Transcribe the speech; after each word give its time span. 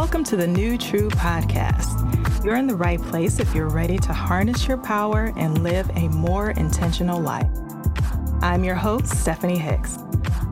Welcome 0.00 0.24
to 0.24 0.36
the 0.36 0.46
New 0.46 0.78
True 0.78 1.10
Podcast. 1.10 2.42
You're 2.42 2.56
in 2.56 2.66
the 2.66 2.74
right 2.74 2.98
place 2.98 3.38
if 3.38 3.54
you're 3.54 3.68
ready 3.68 3.98
to 3.98 4.14
harness 4.14 4.66
your 4.66 4.78
power 4.78 5.30
and 5.36 5.62
live 5.62 5.90
a 5.94 6.08
more 6.08 6.52
intentional 6.52 7.20
life. 7.20 7.50
I'm 8.40 8.64
your 8.64 8.76
host, 8.76 9.08
Stephanie 9.08 9.58
Hicks. 9.58 9.98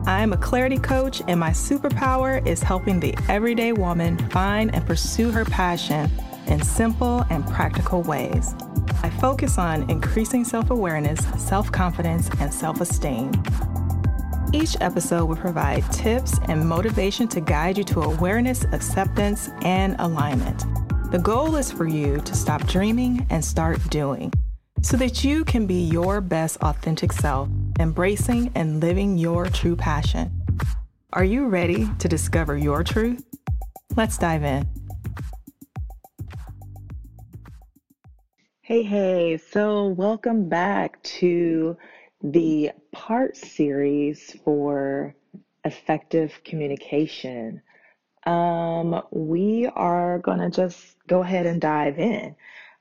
I'm 0.05 0.33
a 0.33 0.37
clarity 0.37 0.77
coach, 0.77 1.23
and 1.27 1.39
my 1.39 1.49
superpower 1.49 2.45
is 2.45 2.61
helping 2.61 2.99
the 2.99 3.17
everyday 3.27 3.73
woman 3.73 4.19
find 4.29 4.73
and 4.75 4.85
pursue 4.85 5.31
her 5.31 5.45
passion 5.45 6.11
in 6.45 6.61
simple 6.61 7.25
and 7.31 7.43
practical 7.47 8.03
ways. 8.03 8.53
I 9.01 9.09
focus 9.09 9.57
on 9.57 9.89
increasing 9.89 10.45
self 10.45 10.69
awareness, 10.69 11.19
self 11.43 11.71
confidence, 11.71 12.29
and 12.39 12.53
self 12.53 12.81
esteem. 12.81 13.31
Each 14.51 14.75
episode 14.81 15.25
will 15.25 15.35
provide 15.35 15.83
tips 15.91 16.39
and 16.47 16.67
motivation 16.67 17.27
to 17.27 17.39
guide 17.39 17.77
you 17.77 17.83
to 17.83 18.01
awareness, 18.01 18.63
acceptance, 18.71 19.51
and 19.61 19.95
alignment. 19.99 20.65
The 21.11 21.19
goal 21.19 21.55
is 21.55 21.71
for 21.71 21.87
you 21.87 22.19
to 22.21 22.35
stop 22.35 22.65
dreaming 22.65 23.27
and 23.29 23.45
start 23.45 23.77
doing 23.91 24.33
so 24.81 24.97
that 24.97 25.23
you 25.23 25.45
can 25.45 25.67
be 25.67 25.83
your 25.83 26.19
best 26.19 26.57
authentic 26.61 27.13
self, 27.13 27.47
embracing 27.79 28.51
and 28.55 28.81
living 28.81 29.19
your 29.19 29.45
true 29.45 29.75
passion. 29.75 30.31
Are 31.13 31.23
you 31.23 31.45
ready 31.45 31.87
to 31.99 32.07
discover 32.07 32.57
your 32.57 32.83
truth? 32.83 33.23
Let's 33.95 34.17
dive 34.17 34.43
in. 34.43 34.67
Hey, 38.61 38.81
hey, 38.81 39.37
so 39.37 39.87
welcome 39.89 40.49
back 40.49 41.01
to 41.03 41.77
the 42.21 42.71
part 42.91 43.37
series 43.37 44.35
for 44.43 45.15
effective 45.63 46.41
communication. 46.43 47.61
Um, 48.25 49.01
we 49.11 49.67
are 49.67 50.19
going 50.19 50.39
to 50.39 50.49
just 50.49 50.95
go 51.07 51.21
ahead 51.21 51.45
and 51.45 51.61
dive 51.61 51.99
in. 51.99 52.35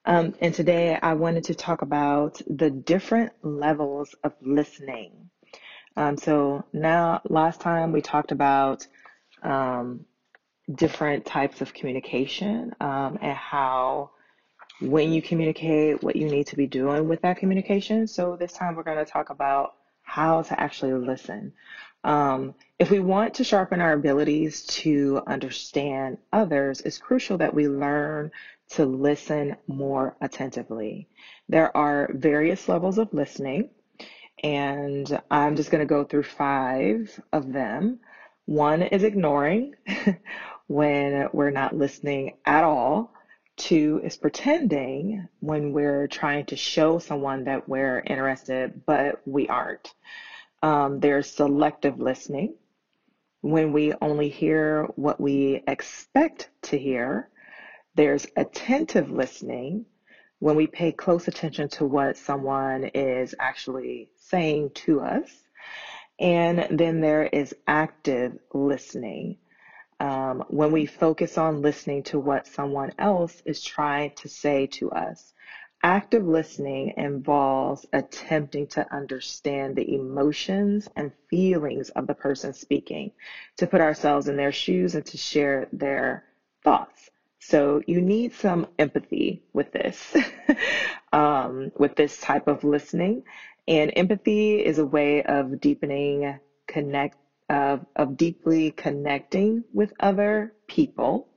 Um, 0.05 0.34
and 0.41 0.55
today 0.55 0.98
I 1.00 1.14
wanted 1.14 1.45
to 1.45 1.55
talk 1.55 1.83
about 1.83 2.41
the 2.48 2.70
different 2.70 3.33
levels 3.42 4.14
of 4.25 4.33
listening. 4.41 5.30
Um, 5.97 6.17
so 6.17 6.64
now, 6.73 7.20
last 7.28 7.61
time 7.61 7.92
we 7.92 8.00
talked 8.00 8.33
about 8.33 8.86
um, 9.42 10.06
different 10.73 11.27
types 11.27 11.61
of 11.61 11.75
communication 11.75 12.75
um, 12.80 13.19
and 13.20 13.36
how 13.36 14.11
when 14.81 15.12
you 15.12 15.21
communicate, 15.21 16.03
what 16.03 16.17
you 16.17 16.29
need 16.29 16.47
to 16.48 16.57
be 16.57 16.67
doing 16.67 17.09
with 17.09 17.23
that 17.23 17.39
communication. 17.39 18.07
So 18.07 18.37
this 18.37 18.53
time 18.53 18.77
we're 18.77 18.83
going 18.85 19.05
to 19.05 19.11
talk 19.11 19.31
about 19.31 19.75
how 20.03 20.43
to 20.43 20.61
actually 20.61 20.95
listen. 20.95 21.53
Um, 22.05 22.55
if 22.79 22.91
we 22.91 23.01
want 23.01 23.35
to 23.35 23.45
sharpen 23.45 23.81
our 23.81 23.93
abilities 23.93 24.65
to 24.67 25.20
understand 25.27 26.19
others, 26.33 26.81
it's 26.81 26.98
crucial 26.98 27.39
that 27.39 27.53
we 27.53 27.69
learn 27.69 28.31
to 28.70 28.87
listen 28.87 29.57
more 29.67 30.17
attentively. 30.20 31.09
There 31.48 31.77
are 31.77 32.11
various 32.15 32.69
levels 32.69 32.98
of 32.98 33.13
listening, 33.13 33.70
and 34.45 35.20
I'm 35.31 35.57
just 35.57 35.70
going 35.70 35.81
to 35.81 35.87
go 35.87 36.05
through 36.05 36.23
five 36.23 37.20
of 37.33 37.53
them. 37.53 37.98
One 38.47 38.83
is 38.83 39.03
ignoring 39.03 39.75
when 40.69 41.29
we're 41.33 41.51
not 41.51 41.77
listening 41.77 42.37
at 42.47 42.65
all. 42.65 43.13
Two 43.59 44.01
is 44.05 44.17
pretending 44.17 45.28
when 45.41 45.73
we're 45.73 46.06
trying 46.06 46.47
to 46.47 46.56
show 46.56 47.01
someone 47.01 47.45
that 47.45 47.69
we're 47.69 47.98
interested, 48.06 48.87
but 48.87 49.20
we 49.27 49.48
aren't. 49.48 49.92
Um, 50.62 51.01
there's 51.01 51.28
selective 51.28 51.98
listening 51.98 52.55
when 53.41 53.73
we 53.73 53.92
only 54.01 54.29
hear 54.29 54.84
what 54.95 55.20
we 55.20 55.64
expect 55.67 56.51
to 56.62 56.79
hear. 56.79 57.29
There's 57.97 58.27
attentive 58.36 59.11
listening 59.11 59.86
when 60.39 60.55
we 60.55 60.69
pay 60.69 60.92
close 60.92 61.27
attention 61.27 61.69
to 61.70 61.84
what 61.84 62.17
someone 62.17 62.85
is 62.85 63.35
actually 63.40 64.08
saying 64.17 64.70
to 64.86 65.01
us. 65.01 65.29
And 66.20 66.79
then 66.79 67.01
there 67.01 67.27
is 67.27 67.55
active 67.67 68.39
listening 68.55 69.39
um, 70.01 70.45
when 70.48 70.73
we 70.73 70.86
focus 70.86 71.39
on 71.39 71.63
listening 71.63 72.03
to 72.05 72.19
what 72.19 72.47
someone 72.47 72.92
else 72.98 73.42
is 73.45 73.63
trying 73.63 74.13
to 74.17 74.29
say 74.29 74.67
to 74.67 74.91
us. 74.91 75.33
Active 75.83 76.27
listening 76.27 76.95
involves 76.97 77.86
attempting 77.92 78.67
to 78.67 78.92
understand 78.92 79.77
the 79.77 79.95
emotions 79.95 80.89
and 80.97 81.13
feelings 81.31 81.91
of 81.91 82.08
the 82.08 82.14
person 82.14 82.53
speaking, 82.53 83.13
to 83.57 83.67
put 83.67 83.81
ourselves 83.81 84.27
in 84.27 84.37
their 84.37 84.51
shoes 84.51 84.97
and 84.97 85.07
to 85.07 85.17
share 85.17 85.69
their 85.73 86.25
thoughts. 86.64 87.11
So 87.39 87.81
you 87.87 88.01
need 88.01 88.33
some 88.33 88.67
empathy 88.79 89.45
with 89.53 89.70
this, 89.70 90.17
um, 91.13 91.70
with 91.79 91.95
this 91.95 92.20
type 92.20 92.48
of 92.48 92.64
listening. 92.64 93.23
And 93.69 93.92
empathy 93.95 94.64
is 94.64 94.79
a 94.79 94.87
way 94.87 95.23
of 95.23 95.61
deepening 95.61 96.41
connect 96.67 97.17
of, 97.48 97.86
of 97.97 98.17
deeply 98.17 98.70
connecting 98.73 99.64
with 99.73 99.92
other 100.01 100.55
people. 100.69 101.29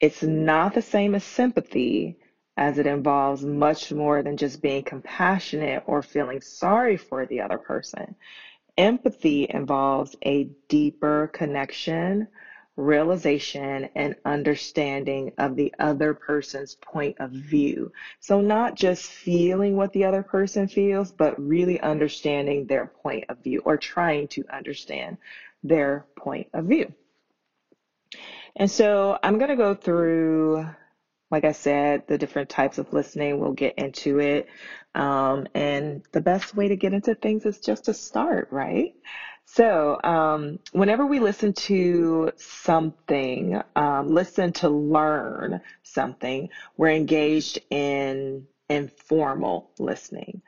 It's 0.00 0.22
not 0.22 0.74
the 0.74 0.82
same 0.82 1.14
as 1.14 1.24
sympathy, 1.24 2.16
as 2.56 2.78
it 2.78 2.86
involves 2.86 3.44
much 3.44 3.92
more 3.92 4.22
than 4.22 4.36
just 4.36 4.62
being 4.62 4.82
compassionate 4.82 5.82
or 5.86 6.02
feeling 6.02 6.40
sorry 6.40 6.96
for 6.96 7.26
the 7.26 7.40
other 7.40 7.58
person. 7.58 8.14
Empathy 8.76 9.46
involves 9.50 10.16
a 10.24 10.48
deeper 10.68 11.30
connection 11.32 12.28
realization 12.80 13.88
and 13.94 14.16
understanding 14.24 15.32
of 15.38 15.56
the 15.56 15.72
other 15.78 16.14
person's 16.14 16.74
point 16.76 17.16
of 17.20 17.30
view. 17.30 17.92
So, 18.20 18.40
not 18.40 18.74
just 18.74 19.06
feeling 19.06 19.76
what 19.76 19.92
the 19.92 20.04
other 20.04 20.22
person 20.22 20.66
feels, 20.66 21.12
but 21.12 21.40
really 21.40 21.80
understanding 21.80 22.66
their 22.66 22.86
point 22.86 23.24
of 23.28 23.38
view 23.38 23.62
or 23.64 23.76
trying 23.76 24.28
to 24.28 24.44
understand 24.52 25.18
their 25.62 26.06
point 26.16 26.48
of 26.54 26.64
view. 26.64 26.92
And 28.56 28.70
so, 28.70 29.18
I'm 29.22 29.38
going 29.38 29.50
to 29.50 29.56
go 29.56 29.74
through, 29.74 30.66
like 31.30 31.44
I 31.44 31.52
said, 31.52 32.06
the 32.06 32.18
different 32.18 32.48
types 32.48 32.78
of 32.78 32.92
listening. 32.92 33.38
We'll 33.38 33.52
get 33.52 33.78
into 33.78 34.18
it. 34.20 34.48
Um, 34.94 35.46
and 35.54 36.02
the 36.12 36.20
best 36.20 36.56
way 36.56 36.68
to 36.68 36.76
get 36.76 36.92
into 36.92 37.14
things 37.14 37.46
is 37.46 37.60
just 37.60 37.84
to 37.84 37.94
start, 37.94 38.48
right? 38.50 38.94
So, 39.52 39.98
um, 40.04 40.60
whenever 40.70 41.04
we 41.04 41.18
listen 41.18 41.54
to 41.54 42.30
something, 42.36 43.60
um, 43.74 44.14
listen 44.14 44.52
to 44.54 44.68
learn 44.68 45.60
something, 45.82 46.50
we're 46.76 46.90
engaged 46.90 47.58
in 47.68 48.46
informal 48.68 49.72
listening 49.80 50.42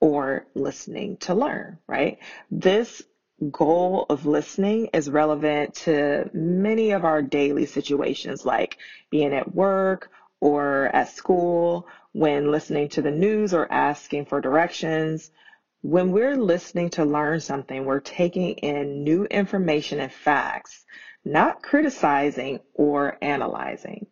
or 0.00 0.44
listening 0.54 1.18
to 1.18 1.34
learn, 1.34 1.78
right? 1.86 2.18
This 2.50 3.00
goal 3.52 4.06
of 4.10 4.26
listening 4.26 4.88
is 4.92 5.08
relevant 5.08 5.76
to 5.86 6.28
many 6.32 6.90
of 6.90 7.04
our 7.04 7.22
daily 7.22 7.66
situations, 7.66 8.44
like 8.44 8.78
being 9.08 9.34
at 9.34 9.54
work 9.54 10.10
or 10.40 10.86
at 10.86 11.10
school, 11.10 11.86
when 12.10 12.50
listening 12.50 12.88
to 12.88 13.02
the 13.02 13.12
news 13.12 13.54
or 13.54 13.70
asking 13.70 14.24
for 14.24 14.40
directions 14.40 15.30
when 15.82 16.10
we're 16.10 16.36
listening 16.36 16.90
to 16.90 17.04
learn 17.04 17.40
something, 17.40 17.84
we're 17.84 18.00
taking 18.00 18.50
in 18.54 19.04
new 19.04 19.24
information 19.24 20.00
and 20.00 20.12
facts, 20.12 20.84
not 21.24 21.62
criticizing 21.62 22.60
or 22.74 23.16
analyzing. 23.22 24.06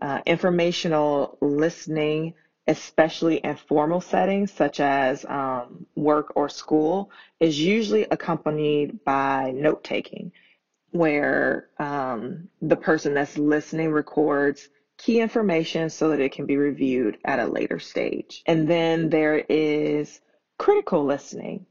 Uh, 0.00 0.20
informational 0.24 1.36
listening, 1.40 2.34
especially 2.66 3.36
in 3.36 3.56
formal 3.56 4.00
settings 4.00 4.52
such 4.52 4.80
as 4.80 5.24
um, 5.26 5.84
work 5.96 6.32
or 6.36 6.48
school, 6.48 7.10
is 7.40 7.60
usually 7.60 8.06
accompanied 8.10 9.04
by 9.04 9.50
note 9.50 9.82
taking, 9.82 10.32
where 10.90 11.68
um, 11.78 12.48
the 12.62 12.76
person 12.76 13.14
that's 13.14 13.36
listening 13.36 13.90
records 13.90 14.68
key 14.96 15.20
information 15.20 15.90
so 15.90 16.10
that 16.10 16.20
it 16.20 16.32
can 16.32 16.46
be 16.46 16.56
reviewed 16.56 17.18
at 17.24 17.40
a 17.40 17.46
later 17.46 17.78
stage. 17.78 18.42
And 18.46 18.68
then 18.68 19.08
there 19.08 19.38
is 19.48 20.20
critical 20.60 21.06
listening, 21.06 21.64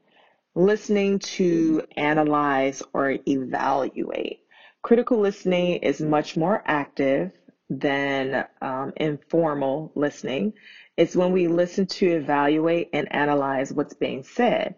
listening 0.56 1.20
to 1.20 1.80
analyze 1.96 2.82
or 2.92 3.18
evaluate. 3.28 4.40
Critical 4.82 5.20
listening 5.20 5.76
is 5.84 6.02
much 6.02 6.36
more 6.36 6.64
active 6.66 7.32
than 7.70 8.46
um, 8.64 8.92
informal 8.98 9.92
listening. 9.94 10.54
It's 10.98 11.16
when 11.16 11.34
we 11.34 11.48
listen 11.48 11.86
to 11.86 12.08
evaluate 12.08 12.90
and 12.92 13.14
analyze 13.14 13.72
what's 13.72 13.94
being 13.94 14.24
said. 14.24 14.74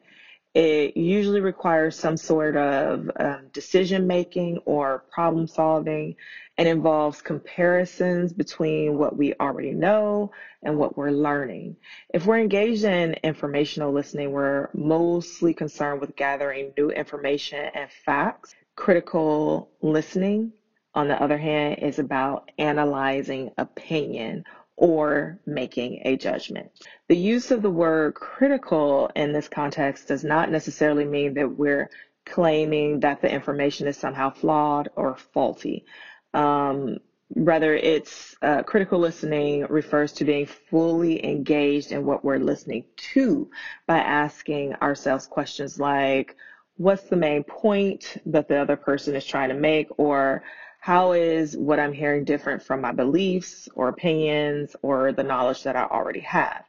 It 0.53 0.97
usually 0.97 1.39
requires 1.39 1.95
some 1.95 2.17
sort 2.17 2.57
of 2.57 3.09
um, 3.17 3.47
decision 3.53 4.05
making 4.05 4.59
or 4.65 5.05
problem 5.09 5.47
solving 5.47 6.15
and 6.57 6.67
involves 6.67 7.21
comparisons 7.21 8.33
between 8.33 8.97
what 8.97 9.15
we 9.15 9.33
already 9.35 9.71
know 9.71 10.31
and 10.63 10.77
what 10.77 10.97
we're 10.97 11.11
learning. 11.11 11.77
If 12.13 12.25
we're 12.25 12.39
engaged 12.39 12.83
in 12.83 13.13
informational 13.23 13.93
listening, 13.93 14.31
we're 14.31 14.69
mostly 14.73 15.53
concerned 15.53 16.01
with 16.01 16.17
gathering 16.17 16.73
new 16.77 16.89
information 16.89 17.69
and 17.73 17.89
facts. 17.89 18.53
Critical 18.75 19.69
listening 19.81 20.51
on 20.93 21.07
the 21.07 21.21
other 21.21 21.37
hand, 21.37 21.79
is 21.79 21.99
about 21.99 22.51
analyzing 22.57 23.51
opinion 23.57 24.43
or 24.81 25.39
making 25.45 26.01
a 26.05 26.17
judgment. 26.17 26.71
The 27.07 27.15
use 27.15 27.51
of 27.51 27.61
the 27.61 27.69
word 27.69 28.15
critical 28.15 29.11
in 29.15 29.31
this 29.31 29.47
context 29.47 30.07
does 30.07 30.23
not 30.23 30.49
necessarily 30.49 31.05
mean 31.05 31.35
that 31.35 31.55
we're 31.55 31.91
claiming 32.25 32.99
that 33.01 33.21
the 33.21 33.31
information 33.31 33.85
is 33.85 33.95
somehow 33.95 34.31
flawed 34.31 34.89
or 34.95 35.15
faulty. 35.15 35.85
Um, 36.33 36.97
rather, 37.35 37.75
it's 37.75 38.35
uh, 38.41 38.63
critical 38.63 38.97
listening 38.97 39.67
refers 39.69 40.13
to 40.13 40.25
being 40.25 40.47
fully 40.47 41.23
engaged 41.23 41.91
in 41.91 42.03
what 42.03 42.25
we're 42.25 42.39
listening 42.39 42.85
to 43.13 43.51
by 43.85 43.99
asking 43.99 44.73
ourselves 44.81 45.27
questions 45.27 45.79
like, 45.79 46.35
what's 46.77 47.03
the 47.03 47.15
main 47.15 47.43
point 47.43 48.17
that 48.25 48.47
the 48.47 48.57
other 48.57 48.77
person 48.77 49.15
is 49.15 49.25
trying 49.25 49.49
to 49.49 49.55
make 49.55 49.89
or 49.99 50.41
how 50.81 51.11
is 51.11 51.55
what 51.55 51.79
I'm 51.79 51.93
hearing 51.93 52.23
different 52.23 52.63
from 52.63 52.81
my 52.81 52.91
beliefs 52.91 53.69
or 53.75 53.87
opinions 53.87 54.75
or 54.81 55.11
the 55.11 55.23
knowledge 55.23 55.61
that 55.63 55.75
I 55.75 55.83
already 55.83 56.21
have? 56.21 56.65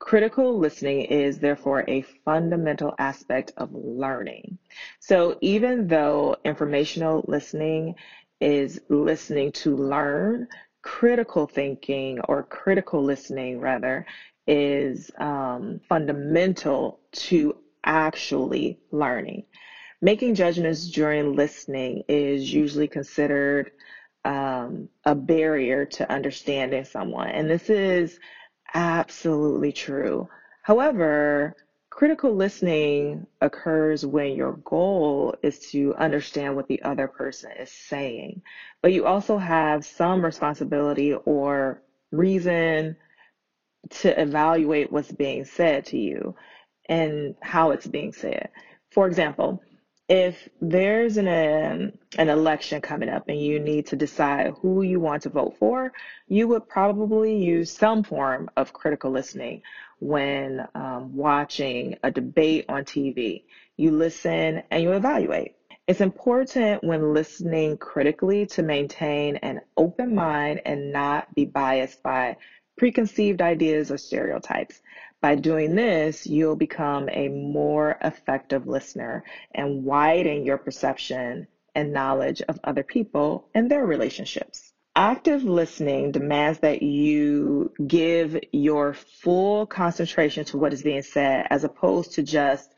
Critical 0.00 0.58
listening 0.58 1.02
is 1.02 1.38
therefore 1.38 1.84
a 1.86 2.02
fundamental 2.24 2.94
aspect 2.98 3.52
of 3.56 3.70
learning. 3.72 4.58
So 4.98 5.38
even 5.40 5.86
though 5.86 6.34
informational 6.44 7.24
listening 7.28 7.94
is 8.40 8.80
listening 8.88 9.52
to 9.52 9.76
learn, 9.76 10.48
critical 10.82 11.46
thinking 11.46 12.18
or 12.28 12.42
critical 12.42 13.04
listening 13.04 13.60
rather 13.60 14.04
is 14.48 15.12
um, 15.18 15.80
fundamental 15.88 16.98
to 17.12 17.56
actually 17.84 18.80
learning. 18.90 19.44
Making 20.04 20.34
judgments 20.34 20.90
during 20.90 21.34
listening 21.34 22.02
is 22.08 22.52
usually 22.52 22.88
considered 22.88 23.70
um, 24.26 24.90
a 25.06 25.14
barrier 25.14 25.86
to 25.86 26.12
understanding 26.12 26.84
someone. 26.84 27.30
And 27.30 27.48
this 27.48 27.70
is 27.70 28.18
absolutely 28.74 29.72
true. 29.72 30.28
However, 30.60 31.56
critical 31.88 32.34
listening 32.34 33.26
occurs 33.40 34.04
when 34.04 34.34
your 34.34 34.58
goal 34.66 35.36
is 35.42 35.70
to 35.70 35.94
understand 35.94 36.54
what 36.54 36.68
the 36.68 36.82
other 36.82 37.08
person 37.08 37.52
is 37.58 37.72
saying, 37.72 38.42
but 38.82 38.92
you 38.92 39.06
also 39.06 39.38
have 39.38 39.86
some 39.86 40.22
responsibility 40.22 41.14
or 41.14 41.80
reason 42.12 42.94
to 43.88 44.20
evaluate 44.20 44.92
what's 44.92 45.12
being 45.12 45.46
said 45.46 45.86
to 45.86 45.96
you 45.96 46.34
and 46.90 47.36
how 47.40 47.70
it's 47.70 47.86
being 47.86 48.12
said. 48.12 48.50
For 48.90 49.06
example, 49.06 49.62
if 50.08 50.48
there's 50.60 51.16
an 51.16 51.28
um, 51.28 51.92
an 52.18 52.28
election 52.28 52.80
coming 52.80 53.08
up 53.08 53.28
and 53.28 53.40
you 53.40 53.58
need 53.58 53.86
to 53.86 53.96
decide 53.96 54.52
who 54.60 54.82
you 54.82 55.00
want 55.00 55.22
to 55.22 55.30
vote 55.30 55.56
for, 55.58 55.92
you 56.28 56.46
would 56.48 56.68
probably 56.68 57.36
use 57.42 57.72
some 57.72 58.02
form 58.02 58.50
of 58.56 58.72
critical 58.72 59.10
listening 59.10 59.62
when 60.00 60.66
um, 60.74 61.16
watching 61.16 61.96
a 62.02 62.10
debate 62.10 62.66
on 62.68 62.84
TV. 62.84 63.44
You 63.76 63.92
listen 63.92 64.62
and 64.70 64.82
you 64.82 64.92
evaluate. 64.92 65.56
It's 65.86 66.00
important 66.00 66.84
when 66.84 67.12
listening 67.14 67.76
critically 67.76 68.46
to 68.46 68.62
maintain 68.62 69.36
an 69.36 69.60
open 69.76 70.14
mind 70.14 70.62
and 70.64 70.92
not 70.92 71.34
be 71.34 71.44
biased 71.44 72.02
by 72.02 72.36
preconceived 72.76 73.40
ideas 73.40 73.90
or 73.90 73.98
stereotypes. 73.98 74.80
By 75.24 75.36
doing 75.36 75.74
this, 75.74 76.26
you'll 76.26 76.54
become 76.54 77.08
a 77.10 77.28
more 77.28 77.96
effective 78.02 78.66
listener 78.66 79.24
and 79.54 79.82
widen 79.82 80.44
your 80.44 80.58
perception 80.58 81.46
and 81.74 81.94
knowledge 81.94 82.42
of 82.42 82.60
other 82.62 82.82
people 82.82 83.48
and 83.54 83.70
their 83.70 83.86
relationships. 83.86 84.74
Active 84.94 85.42
listening 85.42 86.12
demands 86.12 86.58
that 86.58 86.82
you 86.82 87.72
give 87.86 88.38
your 88.52 88.92
full 88.92 89.64
concentration 89.64 90.44
to 90.44 90.58
what 90.58 90.74
is 90.74 90.82
being 90.82 91.00
said 91.00 91.46
as 91.48 91.64
opposed 91.64 92.12
to 92.16 92.22
just 92.22 92.74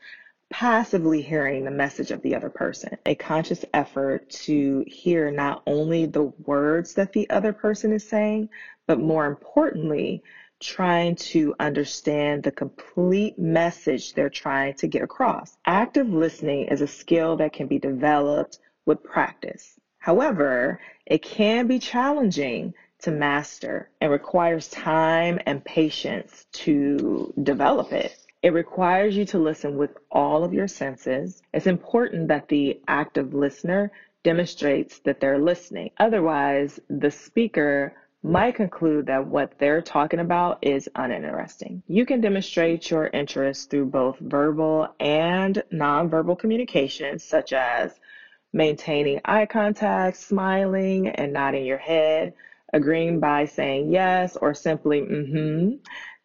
passively 0.49 1.21
hearing 1.21 1.65
the 1.65 1.71
message 1.71 2.11
of 2.11 2.21
the 2.21 2.33
other 2.33 2.49
person. 2.49 2.97
A 3.05 3.15
conscious 3.15 3.65
effort 3.73 4.29
to 4.29 4.85
hear 4.87 5.31
not 5.31 5.63
only 5.67 6.05
the 6.05 6.31
words 6.45 6.93
that 6.93 7.11
the 7.11 7.29
other 7.29 7.51
person 7.51 7.91
is 7.91 8.07
saying, 8.07 8.47
but 8.85 9.01
more 9.01 9.25
importantly, 9.25 10.23
trying 10.59 11.15
to 11.15 11.53
understand 11.59 12.43
the 12.43 12.51
complete 12.51 13.37
message 13.37 14.13
they're 14.13 14.29
trying 14.29 14.73
to 14.75 14.87
get 14.87 15.03
across. 15.03 15.57
Active 15.65 16.09
listening 16.09 16.65
is 16.65 16.81
a 16.81 16.87
skill 16.87 17.37
that 17.37 17.53
can 17.53 17.67
be 17.67 17.79
developed 17.79 18.59
with 18.85 19.03
practice. 19.03 19.79
However, 19.99 20.79
it 21.05 21.21
can 21.21 21.67
be 21.67 21.79
challenging 21.79 22.73
to 22.99 23.11
master 23.11 23.89
and 24.01 24.11
requires 24.11 24.69
time 24.69 25.39
and 25.45 25.63
patience 25.63 26.45
to 26.51 27.33
develop 27.43 27.91
it. 27.93 28.15
It 28.41 28.53
requires 28.53 29.15
you 29.15 29.25
to 29.25 29.39
listen 29.39 29.77
with 29.77 29.97
all 30.11 30.43
of 30.43 30.53
your 30.53 30.67
senses. 30.67 31.41
It's 31.53 31.67
important 31.67 32.27
that 32.29 32.47
the 32.47 32.79
active 32.87 33.33
listener 33.33 33.91
demonstrates 34.23 34.99
that 34.99 35.19
they're 35.19 35.39
listening. 35.39 35.91
Otherwise, 35.97 36.79
the 36.89 37.11
speaker 37.11 37.95
might 38.23 38.55
conclude 38.55 39.05
that 39.05 39.25
what 39.25 39.53
they're 39.59 39.81
talking 39.81 40.19
about 40.19 40.59
is 40.61 40.89
uninteresting. 40.95 41.83
You 41.87 42.05
can 42.05 42.21
demonstrate 42.21 42.89
your 42.89 43.07
interest 43.07 43.69
through 43.69 43.85
both 43.87 44.17
verbal 44.19 44.93
and 44.99 45.61
nonverbal 45.71 46.37
communication, 46.37 47.19
such 47.19 47.53
as 47.53 47.99
maintaining 48.53 49.21
eye 49.25 49.45
contact, 49.45 50.17
smiling, 50.17 51.09
and 51.09 51.31
nodding 51.31 51.65
your 51.65 51.77
head, 51.77 52.33
agreeing 52.73 53.19
by 53.19 53.45
saying 53.45 53.91
yes 53.91 54.35
or 54.37 54.53
simply 54.53 55.01
mm-hmm 55.01 55.75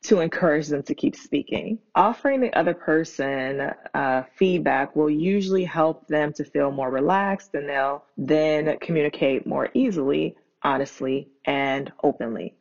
to 0.03 0.19
encourage 0.21 0.67
them 0.67 0.83
to 0.83 0.95
keep 0.95 1.15
speaking. 1.15 1.79
Offering 1.95 2.41
the 2.41 2.53
other 2.59 2.75
person 2.75 3.71
uh, 3.95 4.25
feedback 4.35 4.97
will 4.97 5.11
usually 5.11 5.65
help 5.65 6.09
them 6.09 6.33
to 6.35 6.45
feel 6.45 6.73
more 6.73 6.91
relaxed 6.91 7.55
and 7.55 7.69
they'll 7.69 8.05
then 8.19 8.77
communicate 8.81 9.47
more 9.47 9.69
easily 9.75 10.37
honestly, 10.65 11.29
and 11.45 11.93
openly. 12.03 12.55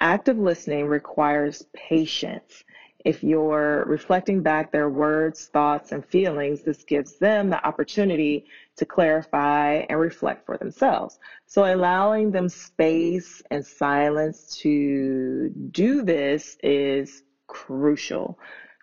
Active 0.00 0.38
listening 0.38 0.86
requires 0.86 1.62
patience. 1.74 2.64
If 3.04 3.22
you're 3.22 3.84
reflecting 3.86 4.42
back 4.42 4.70
their 4.72 4.90
words, 4.90 5.48
thoughts, 5.52 5.92
and 5.92 6.04
feelings, 6.04 6.62
this 6.62 6.82
gives 6.84 7.18
them 7.18 7.50
the 7.50 7.64
opportunity 7.66 8.44
to 8.76 8.84
clarify 8.84 9.84
and 9.88 9.98
reflect 9.98 10.44
for 10.46 10.56
themselves. 10.58 11.18
So, 11.46 11.64
allowing 11.64 12.32
them 12.32 12.48
space 12.48 13.42
and 13.50 13.64
silence 13.64 14.58
to 14.62 15.50
do 15.70 16.02
this 16.02 16.56
is 16.62 17.22
crucial. 17.46 18.38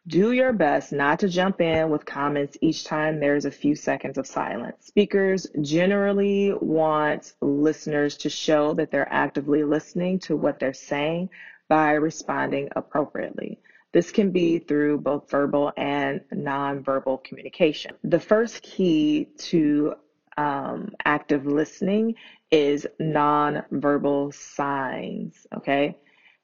Do 0.07 0.33
your 0.33 0.53
best 0.53 0.93
not 0.93 1.17
to 1.19 1.27
jump 1.27 1.61
in 1.61 1.89
with 1.89 2.05
comments 2.05 2.57
each 2.61 2.83
time 2.83 3.19
there's 3.19 3.45
a 3.45 3.51
few 3.51 3.75
seconds 3.75 4.19
of 4.19 4.27
silence. 4.27 4.85
Speakers 4.85 5.47
generally 5.61 6.53
want 6.61 7.33
listeners 7.41 8.15
to 8.17 8.29
show 8.29 8.75
that 8.75 8.91
they're 8.91 9.11
actively 9.11 9.63
listening 9.63 10.19
to 10.19 10.35
what 10.35 10.59
they're 10.59 10.73
saying 10.73 11.29
by 11.69 11.93
responding 11.93 12.69
appropriately. 12.75 13.59
This 13.93 14.11
can 14.11 14.29
be 14.29 14.59
through 14.59 14.99
both 14.99 15.27
verbal 15.31 15.71
and 15.75 16.21
nonverbal 16.31 17.23
communication. 17.23 17.95
The 18.03 18.19
first 18.19 18.61
key 18.61 19.29
to 19.37 19.95
um, 20.37 20.91
active 21.03 21.47
listening 21.47 22.13
is 22.51 22.85
nonverbal 23.01 24.35
signs, 24.35 25.47
okay? 25.55 25.97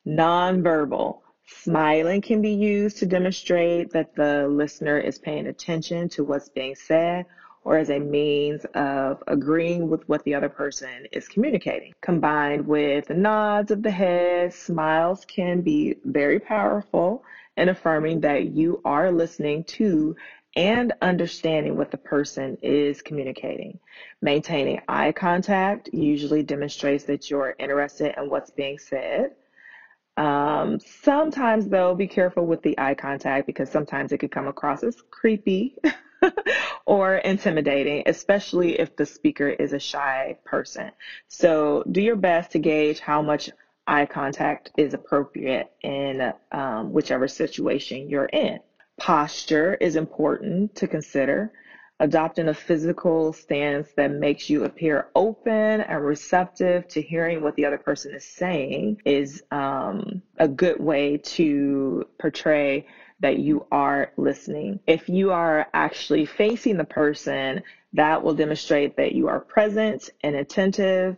Nonverbal. 0.07 1.19
Smiling 1.59 2.21
can 2.21 2.41
be 2.41 2.51
used 2.51 2.97
to 2.97 3.05
demonstrate 3.05 3.91
that 3.91 4.15
the 4.15 4.47
listener 4.47 4.97
is 4.97 5.19
paying 5.19 5.47
attention 5.47 6.09
to 6.09 6.23
what's 6.23 6.49
being 6.49 6.75
said 6.75 7.25
or 7.63 7.77
as 7.77 7.91
a 7.91 7.99
means 7.99 8.65
of 8.73 9.21
agreeing 9.27 9.89
with 9.89 10.07
what 10.09 10.23
the 10.23 10.33
other 10.33 10.49
person 10.49 11.05
is 11.11 11.27
communicating. 11.27 11.93
Combined 12.01 12.65
with 12.65 13.05
the 13.07 13.13
nods 13.13 13.69
of 13.69 13.83
the 13.83 13.91
head, 13.91 14.53
smiles 14.53 15.25
can 15.25 15.61
be 15.61 15.97
very 16.03 16.39
powerful 16.39 17.23
in 17.57 17.69
affirming 17.69 18.21
that 18.21 18.51
you 18.53 18.81
are 18.83 19.11
listening 19.11 19.63
to 19.65 20.15
and 20.55 20.93
understanding 21.01 21.77
what 21.77 21.91
the 21.91 21.97
person 21.97 22.57
is 22.61 23.01
communicating. 23.01 23.79
Maintaining 24.21 24.81
eye 24.87 25.11
contact 25.11 25.89
usually 25.93 26.43
demonstrates 26.43 27.03
that 27.03 27.29
you're 27.29 27.55
interested 27.59 28.15
in 28.17 28.29
what's 28.29 28.49
being 28.49 28.79
said. 28.79 29.31
Um, 30.21 30.79
sometimes, 30.79 31.67
though, 31.67 31.95
be 31.95 32.05
careful 32.05 32.45
with 32.45 32.61
the 32.61 32.77
eye 32.77 32.93
contact 32.93 33.47
because 33.47 33.71
sometimes 33.71 34.11
it 34.11 34.19
could 34.19 34.29
come 34.29 34.47
across 34.47 34.83
as 34.83 34.95
creepy 35.09 35.77
or 36.85 37.15
intimidating, 37.15 38.03
especially 38.05 38.79
if 38.79 38.95
the 38.95 39.05
speaker 39.07 39.49
is 39.49 39.73
a 39.73 39.79
shy 39.79 40.37
person. 40.45 40.91
So, 41.27 41.83
do 41.91 42.01
your 42.01 42.17
best 42.17 42.51
to 42.51 42.59
gauge 42.59 42.99
how 42.99 43.23
much 43.23 43.49
eye 43.87 44.05
contact 44.05 44.69
is 44.77 44.93
appropriate 44.93 45.71
in 45.81 46.31
um, 46.51 46.93
whichever 46.93 47.27
situation 47.27 48.07
you're 48.07 48.25
in. 48.25 48.59
Posture 48.99 49.73
is 49.73 49.95
important 49.95 50.75
to 50.75 50.87
consider. 50.87 51.51
Adopting 52.01 52.47
a 52.47 52.53
physical 52.53 53.31
stance 53.31 53.87
that 53.95 54.09
makes 54.09 54.49
you 54.49 54.63
appear 54.63 55.09
open 55.13 55.81
and 55.81 56.03
receptive 56.03 56.87
to 56.87 56.99
hearing 56.99 57.43
what 57.43 57.55
the 57.55 57.63
other 57.63 57.77
person 57.77 58.15
is 58.15 58.25
saying 58.25 58.99
is 59.05 59.43
um, 59.51 60.19
a 60.39 60.47
good 60.47 60.79
way 60.79 61.17
to 61.17 62.03
portray 62.19 62.87
that 63.19 63.37
you 63.37 63.67
are 63.71 64.13
listening. 64.17 64.79
If 64.87 65.09
you 65.09 65.31
are 65.31 65.67
actually 65.75 66.25
facing 66.25 66.77
the 66.77 66.85
person, 66.85 67.61
that 67.93 68.23
will 68.23 68.33
demonstrate 68.33 68.97
that 68.97 69.11
you 69.11 69.27
are 69.27 69.39
present 69.39 70.09
and 70.23 70.35
attentive. 70.35 71.17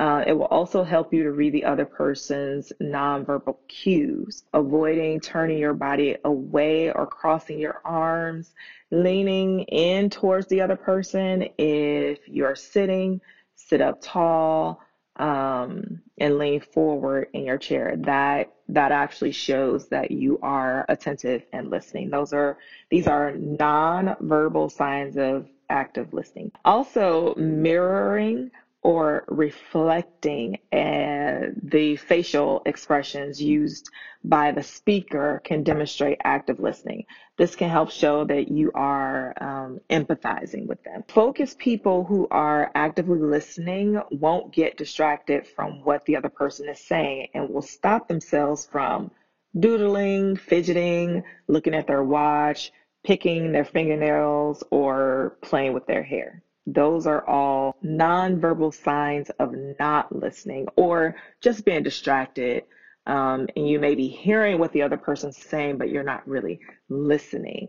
Uh, 0.00 0.24
it 0.26 0.32
will 0.32 0.46
also 0.46 0.82
help 0.82 1.12
you 1.12 1.22
to 1.22 1.32
read 1.32 1.52
the 1.52 1.62
other 1.62 1.84
person's 1.84 2.72
nonverbal 2.80 3.58
cues, 3.68 4.44
avoiding 4.54 5.20
turning 5.20 5.58
your 5.58 5.74
body 5.74 6.16
away 6.24 6.90
or 6.90 7.06
crossing 7.06 7.58
your 7.58 7.82
arms, 7.84 8.54
leaning 8.90 9.60
in 9.64 10.08
towards 10.08 10.46
the 10.46 10.58
other 10.58 10.74
person. 10.74 11.46
If 11.58 12.26
you're 12.26 12.56
sitting, 12.56 13.20
sit 13.56 13.82
up 13.82 14.00
tall 14.00 14.80
um, 15.16 16.00
and 16.16 16.38
lean 16.38 16.62
forward 16.62 17.28
in 17.34 17.44
your 17.44 17.58
chair. 17.58 17.94
That 17.98 18.54
that 18.70 18.92
actually 18.92 19.32
shows 19.32 19.90
that 19.90 20.10
you 20.10 20.38
are 20.42 20.86
attentive 20.88 21.44
and 21.52 21.68
listening. 21.68 22.08
Those 22.08 22.32
are 22.32 22.56
these 22.88 23.06
are 23.06 23.32
nonverbal 23.32 24.72
signs 24.72 25.18
of 25.18 25.46
active 25.68 26.14
listening. 26.14 26.52
Also, 26.64 27.34
mirroring 27.34 28.50
or 28.82 29.24
reflecting 29.28 30.58
uh, 30.72 31.52
the 31.62 31.96
facial 31.96 32.62
expressions 32.64 33.40
used 33.40 33.90
by 34.24 34.52
the 34.52 34.62
speaker 34.62 35.40
can 35.44 35.62
demonstrate 35.62 36.18
active 36.24 36.60
listening. 36.60 37.04
This 37.36 37.54
can 37.54 37.68
help 37.68 37.90
show 37.90 38.24
that 38.24 38.48
you 38.48 38.70
are 38.74 39.34
um, 39.42 39.80
empathizing 39.90 40.66
with 40.66 40.82
them. 40.82 41.04
Focused 41.08 41.58
people 41.58 42.04
who 42.04 42.26
are 42.30 42.70
actively 42.74 43.18
listening 43.18 44.00
won't 44.10 44.52
get 44.52 44.78
distracted 44.78 45.46
from 45.46 45.84
what 45.84 46.04
the 46.06 46.16
other 46.16 46.30
person 46.30 46.68
is 46.68 46.80
saying 46.80 47.28
and 47.34 47.50
will 47.50 47.62
stop 47.62 48.08
themselves 48.08 48.66
from 48.66 49.10
doodling, 49.58 50.36
fidgeting, 50.36 51.22
looking 51.48 51.74
at 51.74 51.86
their 51.86 52.04
watch, 52.04 52.72
picking 53.04 53.52
their 53.52 53.64
fingernails, 53.64 54.62
or 54.70 55.36
playing 55.42 55.72
with 55.72 55.86
their 55.86 56.02
hair. 56.02 56.42
Those 56.66 57.06
are 57.06 57.26
all 57.26 57.76
nonverbal 57.84 58.74
signs 58.74 59.30
of 59.38 59.54
not 59.78 60.14
listening 60.14 60.68
or 60.76 61.16
just 61.40 61.64
being 61.64 61.82
distracted. 61.82 62.64
Um, 63.06 63.48
and 63.56 63.68
you 63.68 63.78
may 63.78 63.94
be 63.94 64.08
hearing 64.08 64.58
what 64.58 64.72
the 64.72 64.82
other 64.82 64.96
person's 64.96 65.38
saying, 65.38 65.78
but 65.78 65.90
you're 65.90 66.02
not 66.02 66.26
really 66.28 66.60
listening. 66.88 67.68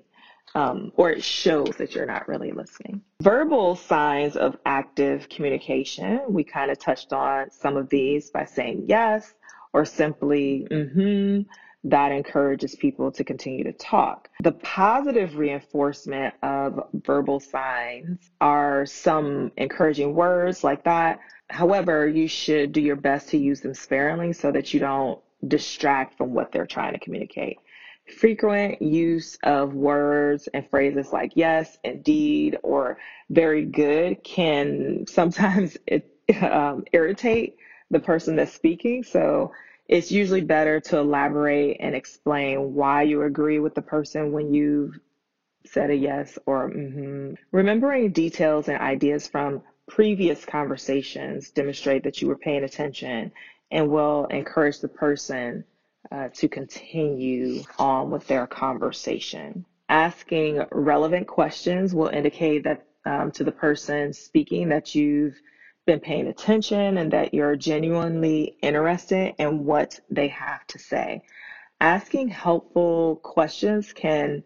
Um, 0.53 0.91
or 0.95 1.09
it 1.09 1.23
shows 1.23 1.77
that 1.77 1.95
you're 1.95 2.05
not 2.05 2.27
really 2.27 2.51
listening. 2.51 3.01
Verbal 3.21 3.77
signs 3.77 4.35
of 4.35 4.57
active 4.65 5.29
communication. 5.29 6.21
We 6.27 6.43
kind 6.43 6.69
of 6.69 6.77
touched 6.77 7.13
on 7.13 7.49
some 7.51 7.77
of 7.77 7.87
these 7.87 8.29
by 8.31 8.43
saying 8.43 8.85
yes 8.87 9.33
or 9.71 9.85
simply 9.85 10.67
mm 10.69 10.91
hmm 10.93 11.41
that 11.83 12.11
encourages 12.11 12.75
people 12.75 13.11
to 13.11 13.23
continue 13.23 13.63
to 13.63 13.73
talk. 13.73 14.29
The 14.43 14.51
positive 14.51 15.37
reinforcement 15.37 16.35
of 16.43 16.87
verbal 16.93 17.39
signs 17.39 18.29
are 18.39 18.85
some 18.85 19.51
encouraging 19.57 20.13
words 20.13 20.63
like 20.63 20.83
that. 20.83 21.19
However, 21.49 22.07
you 22.07 22.27
should 22.27 22.71
do 22.71 22.81
your 22.81 22.95
best 22.95 23.29
to 23.29 23.37
use 23.37 23.61
them 23.61 23.73
sparingly 23.73 24.33
so 24.33 24.51
that 24.51 24.73
you 24.73 24.79
don't 24.79 25.19
distract 25.47 26.17
from 26.17 26.33
what 26.33 26.51
they're 26.51 26.67
trying 26.67 26.93
to 26.93 26.99
communicate. 26.99 27.57
Frequent 28.17 28.81
use 28.81 29.37
of 29.43 29.73
words 29.73 30.47
and 30.53 30.69
phrases 30.69 31.11
like 31.11 31.31
yes, 31.35 31.77
indeed, 31.83 32.57
or 32.63 32.99
very 33.29 33.65
good 33.65 34.23
can 34.23 35.05
sometimes 35.07 35.77
it, 35.87 36.07
um, 36.41 36.85
irritate 36.93 37.57
the 37.89 37.99
person 37.99 38.35
that's 38.35 38.53
speaking. 38.53 39.03
So 39.03 39.51
it's 39.91 40.09
usually 40.09 40.41
better 40.41 40.79
to 40.79 40.97
elaborate 40.97 41.77
and 41.81 41.93
explain 41.93 42.73
why 42.73 43.03
you 43.03 43.23
agree 43.23 43.59
with 43.59 43.75
the 43.75 43.81
person 43.81 44.31
when 44.31 44.53
you've 44.53 44.97
said 45.65 45.89
a 45.89 45.95
yes 45.95 46.39
or 46.45 46.69
mm-hmm. 46.69 47.33
Remembering 47.51 48.11
details 48.11 48.69
and 48.69 48.79
ideas 48.79 49.27
from 49.27 49.61
previous 49.87 50.45
conversations 50.45 51.51
demonstrate 51.51 52.03
that 52.03 52.21
you 52.21 52.29
were 52.29 52.37
paying 52.37 52.63
attention 52.63 53.33
and 53.69 53.89
will 53.89 54.25
encourage 54.27 54.79
the 54.79 54.87
person 54.87 55.65
uh, 56.09 56.29
to 56.29 56.47
continue 56.47 57.61
on 57.77 58.09
with 58.09 58.25
their 58.27 58.47
conversation. 58.47 59.65
Asking 59.89 60.63
relevant 60.71 61.27
questions 61.27 61.93
will 61.93 62.07
indicate 62.07 62.63
that 62.63 62.85
um, 63.05 63.31
to 63.31 63.43
the 63.43 63.51
person 63.51 64.13
speaking 64.13 64.69
that 64.69 64.95
you've 64.95 65.35
been 65.85 65.99
paying 65.99 66.27
attention 66.27 66.97
and 66.97 67.11
that 67.11 67.33
you're 67.33 67.55
genuinely 67.55 68.55
interested 68.61 69.33
in 69.39 69.65
what 69.65 69.99
they 70.09 70.27
have 70.27 70.65
to 70.67 70.79
say. 70.79 71.23
Asking 71.79 72.27
helpful 72.27 73.17
questions 73.23 73.91
can 73.91 74.43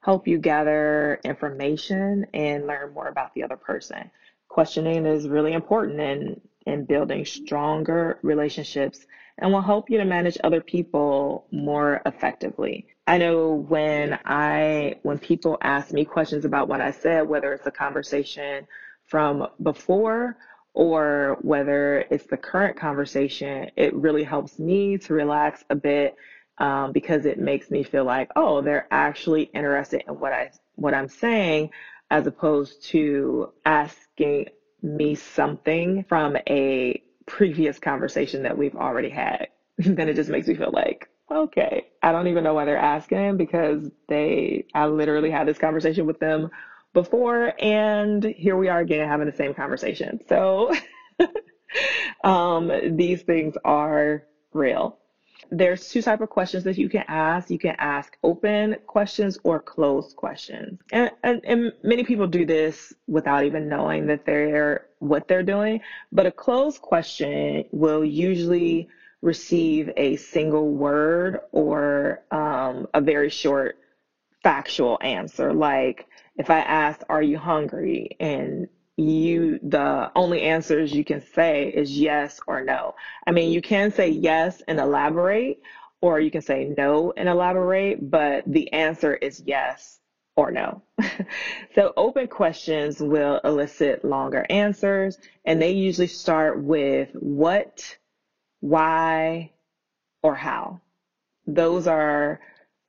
help 0.00 0.28
you 0.28 0.38
gather 0.38 1.18
information 1.24 2.26
and 2.34 2.66
learn 2.66 2.92
more 2.92 3.08
about 3.08 3.32
the 3.34 3.42
other 3.42 3.56
person. 3.56 4.10
Questioning 4.48 5.06
is 5.06 5.26
really 5.26 5.54
important 5.54 5.98
in, 5.98 6.40
in 6.66 6.84
building 6.84 7.24
stronger 7.24 8.18
relationships 8.22 9.06
and 9.38 9.50
will 9.50 9.62
help 9.62 9.88
you 9.88 9.98
to 9.98 10.04
manage 10.04 10.36
other 10.44 10.60
people 10.60 11.46
more 11.50 12.02
effectively. 12.04 12.86
I 13.06 13.18
know 13.18 13.54
when 13.68 14.18
I 14.24 14.96
when 15.02 15.18
people 15.18 15.58
ask 15.62 15.92
me 15.92 16.04
questions 16.04 16.44
about 16.44 16.68
what 16.68 16.80
I 16.80 16.90
said, 16.90 17.28
whether 17.28 17.52
it's 17.52 17.66
a 17.66 17.70
conversation 17.70 18.66
from 19.06 19.48
before 19.62 20.36
or 20.74 21.38
whether 21.40 22.04
it's 22.10 22.26
the 22.26 22.36
current 22.36 22.76
conversation, 22.76 23.70
it 23.76 23.94
really 23.94 24.24
helps 24.24 24.58
me 24.58 24.98
to 24.98 25.14
relax 25.14 25.64
a 25.70 25.74
bit 25.74 26.16
um, 26.58 26.92
because 26.92 27.24
it 27.24 27.38
makes 27.38 27.70
me 27.70 27.82
feel 27.82 28.04
like, 28.04 28.30
oh, 28.36 28.60
they're 28.60 28.88
actually 28.90 29.44
interested 29.54 30.02
in 30.06 30.18
what 30.18 30.32
I 30.32 30.50
what 30.76 30.92
I'm 30.94 31.08
saying, 31.08 31.70
as 32.10 32.26
opposed 32.26 32.84
to 32.86 33.52
asking 33.64 34.48
me 34.82 35.14
something 35.14 36.04
from 36.08 36.36
a 36.48 37.00
previous 37.26 37.78
conversation 37.78 38.42
that 38.42 38.58
we've 38.58 38.76
already 38.76 39.08
had. 39.08 39.48
then 39.78 40.08
it 40.08 40.14
just 40.14 40.30
makes 40.30 40.46
me 40.46 40.54
feel 40.54 40.72
like, 40.72 41.08
okay, 41.30 41.86
I 42.02 42.12
don't 42.12 42.28
even 42.28 42.44
know 42.44 42.54
why 42.54 42.64
they're 42.64 42.76
asking 42.76 43.36
because 43.36 43.90
they 44.08 44.66
I 44.74 44.86
literally 44.86 45.30
had 45.30 45.46
this 45.46 45.58
conversation 45.58 46.06
with 46.06 46.18
them 46.18 46.50
before, 46.94 47.52
and 47.58 48.24
here 48.24 48.56
we 48.56 48.68
are 48.68 48.80
again 48.80 49.06
having 49.06 49.26
the 49.26 49.36
same 49.36 49.52
conversation. 49.52 50.20
So 50.28 50.72
um, 52.24 52.96
these 52.96 53.22
things 53.22 53.56
are 53.64 54.24
real. 54.52 54.98
There's 55.50 55.90
two 55.90 56.00
type 56.00 56.20
of 56.20 56.30
questions 56.30 56.64
that 56.64 56.78
you 56.78 56.88
can 56.88 57.04
ask. 57.06 57.50
You 57.50 57.58
can 57.58 57.76
ask 57.78 58.16
open 58.22 58.76
questions 58.86 59.38
or 59.44 59.60
closed 59.60 60.16
questions. 60.16 60.80
And, 60.90 61.10
and, 61.22 61.42
and 61.44 61.72
many 61.82 62.04
people 62.04 62.26
do 62.26 62.46
this 62.46 62.94
without 63.06 63.44
even 63.44 63.68
knowing 63.68 64.06
that 64.06 64.24
they're 64.24 64.86
what 65.00 65.28
they're 65.28 65.42
doing. 65.42 65.80
But 66.12 66.26
a 66.26 66.30
closed 66.30 66.80
question 66.80 67.64
will 67.72 68.04
usually 68.04 68.88
receive 69.20 69.90
a 69.96 70.16
single 70.16 70.70
word 70.70 71.40
or 71.52 72.22
um, 72.30 72.86
a 72.94 73.00
very 73.00 73.30
short 73.30 73.78
factual 74.44 74.98
answer. 75.00 75.52
Like 75.52 76.06
if 76.36 76.50
I 76.50 76.60
ask, 76.60 77.00
Are 77.08 77.22
you 77.22 77.38
hungry? 77.38 78.16
and 78.20 78.68
you 78.96 79.58
the 79.62 80.12
only 80.14 80.42
answers 80.42 80.92
you 80.92 81.04
can 81.04 81.20
say 81.20 81.68
is 81.68 81.98
yes 81.98 82.38
or 82.46 82.62
no. 82.62 82.94
I 83.26 83.32
mean, 83.32 83.50
you 83.50 83.60
can 83.60 83.90
say 83.90 84.08
yes 84.08 84.62
and 84.68 84.78
elaborate, 84.78 85.60
or 86.00 86.20
you 86.20 86.30
can 86.30 86.42
say 86.42 86.72
no 86.76 87.12
and 87.16 87.28
elaborate, 87.28 88.08
but 88.08 88.44
the 88.46 88.72
answer 88.72 89.14
is 89.14 89.42
yes 89.44 89.98
or 90.36 90.52
no. 90.52 90.82
so 91.74 91.92
open 91.96 92.28
questions 92.28 93.00
will 93.00 93.40
elicit 93.42 94.04
longer 94.04 94.46
answers, 94.48 95.18
and 95.44 95.60
they 95.60 95.72
usually 95.72 96.06
start 96.06 96.62
with 96.62 97.08
what, 97.14 97.96
why, 98.60 99.50
or 100.22 100.36
how. 100.36 100.80
Those 101.46 101.86
are 101.86 102.40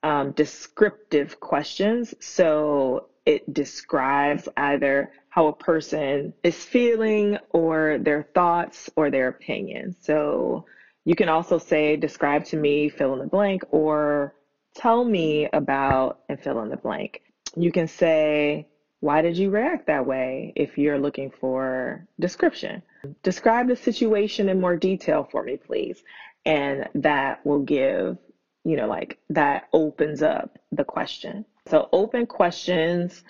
um, 0.06 0.32
descriptive 0.34 1.40
questions. 1.40 2.14
So 2.20 3.10
it 3.26 3.52
describes 3.52 4.48
either 4.56 5.12
how 5.30 5.48
a 5.48 5.54
person 5.54 6.32
is 6.44 6.64
feeling 6.64 7.40
or 7.50 7.98
their 7.98 8.22
thoughts 8.36 8.88
or 8.96 9.10
their 9.10 9.30
opinion. 9.30 9.96
So 10.00 10.66
you 11.06 11.16
can 11.16 11.28
also 11.28 11.58
say, 11.58 11.96
describe 11.96 12.46
to 12.46 12.58
me, 12.58 12.88
fill 12.88 13.14
in 13.14 13.20
the 13.20 13.26
blank, 13.26 13.64
or 13.72 14.36
tell 14.76 15.04
me 15.04 15.50
about 15.52 16.20
and 16.30 16.40
fill 16.40 16.62
in 16.62 16.70
the 16.70 16.78
blank. 16.78 17.24
You 17.56 17.72
can 17.72 17.88
say, 17.88 18.68
why 19.00 19.24
did 19.24 19.36
you 19.38 19.50
react 19.50 19.88
that 19.88 20.06
way 20.06 20.54
if 20.56 20.78
you're 20.78 21.00
looking 21.00 21.32
for 21.32 22.06
description? 22.20 22.84
Describe 23.24 23.68
the 23.68 23.76
situation 23.76 24.50
in 24.50 24.62
more 24.62 24.76
detail 24.76 25.28
for 25.32 25.42
me, 25.42 25.58
please. 25.58 26.04
And 26.46 26.88
that 26.94 27.44
will 27.44 27.64
give, 27.64 28.18
you 28.66 28.76
know, 28.76 28.88
like 28.88 29.20
that 29.30 29.70
opens 29.72 30.22
up 30.22 30.58
the 30.72 30.84
question. 30.84 31.46
So 31.68 31.88
open 31.94 32.26
questions 32.26 33.24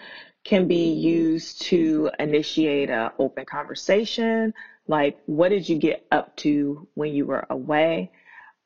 can 0.46 0.68
be 0.68 0.94
used 0.94 1.64
to 1.64 2.10
initiate 2.20 2.90
an 2.90 3.10
open 3.20 3.46
conversation, 3.46 4.54
like 4.88 5.20
what 5.26 5.50
did 5.50 5.68
you 5.68 5.78
get 5.78 6.06
up 6.12 6.36
to 6.38 6.88
when 6.94 7.14
you 7.14 7.26
were 7.26 7.46
away? 7.50 8.12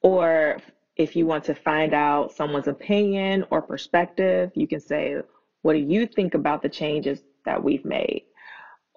Or 0.02 0.58
if 0.96 1.16
you 1.16 1.26
want 1.26 1.46
to 1.46 1.56
find 1.56 1.94
out 1.94 2.34
someone's 2.34 2.68
opinion 2.68 3.46
or 3.50 3.62
perspective, 3.62 4.52
you 4.54 4.68
can 4.68 4.82
say, 4.82 5.16
What 5.62 5.74
do 5.74 5.80
you 5.80 6.06
think 6.06 6.34
about 6.34 6.62
the 6.62 6.70
changes 6.70 7.22
that 7.46 7.64
we've 7.64 7.86
made? 7.86 8.26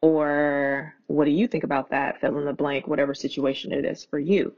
Or 0.03 0.95
what 1.07 1.27
do 1.27 1.31
you 1.31 1.47
think 1.47 1.63
about 1.63 1.91
that? 1.91 2.21
Fill 2.21 2.39
in 2.39 2.45
the 2.45 2.53
blank, 2.53 2.89
whatever 2.89 3.15
situation 3.15 3.73
it 3.73 3.85
is 3.85 4.05
for 4.05 4.19
you. 4.19 4.55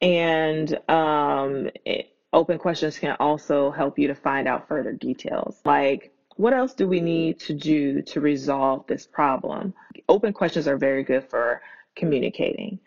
And 0.00 0.78
um, 0.88 1.68
it, 1.84 2.13
open 2.34 2.58
questions 2.58 2.98
can 2.98 3.16
also 3.20 3.70
help 3.70 3.98
you 3.98 4.08
to 4.08 4.14
find 4.14 4.46
out 4.46 4.68
further 4.68 4.92
details. 4.92 5.60
Like, 5.64 6.12
what 6.36 6.52
else 6.52 6.74
do 6.74 6.88
we 6.88 7.00
need 7.00 7.38
to 7.40 7.54
do 7.54 8.02
to 8.02 8.20
resolve 8.20 8.86
this 8.86 9.06
problem? 9.06 9.72
Open 10.08 10.32
questions 10.32 10.66
are 10.66 10.76
very 10.76 11.04
good 11.04 11.30
for 11.30 11.62
communicating. 11.94 12.80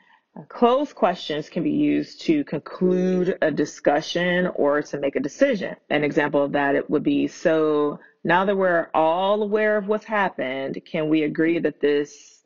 Closed 0.50 0.94
questions 0.94 1.50
can 1.50 1.64
be 1.64 1.72
used 1.72 2.22
to 2.22 2.44
conclude 2.44 3.38
a 3.42 3.50
discussion 3.50 4.48
or 4.48 4.84
to 4.84 5.00
make 5.00 5.16
a 5.16 5.20
decision. 5.20 5.76
An 5.90 6.04
example 6.04 6.44
of 6.44 6.52
that 6.52 6.76
it 6.76 6.88
would 6.90 7.04
be 7.04 7.28
so 7.28 8.00
now 8.24 8.46
that 8.46 8.58
we're 8.58 8.90
all 8.94 9.42
aware 9.42 9.78
of 9.78 9.88
what's 9.88 10.06
happened, 10.06 10.80
can 10.86 11.10
we 11.10 11.24
agree 11.24 11.60
that 11.60 11.80
this 11.80 12.44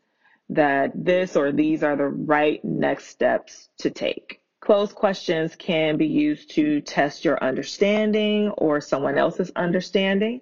that 0.49 0.91
this 0.93 1.35
or 1.35 1.51
these 1.51 1.81
are 1.81 1.95
the 1.95 2.07
right 2.07 2.63
next 2.63 3.07
steps 3.07 3.69
to 3.79 3.89
take? 3.89 4.40
Closed 4.61 4.93
questions 4.93 5.55
can 5.55 5.97
be 5.97 6.05
used 6.05 6.51
to 6.51 6.81
test 6.81 7.25
your 7.25 7.43
understanding 7.43 8.49
or 8.51 8.79
someone 8.79 9.17
else's 9.17 9.51
understanding. 9.55 10.39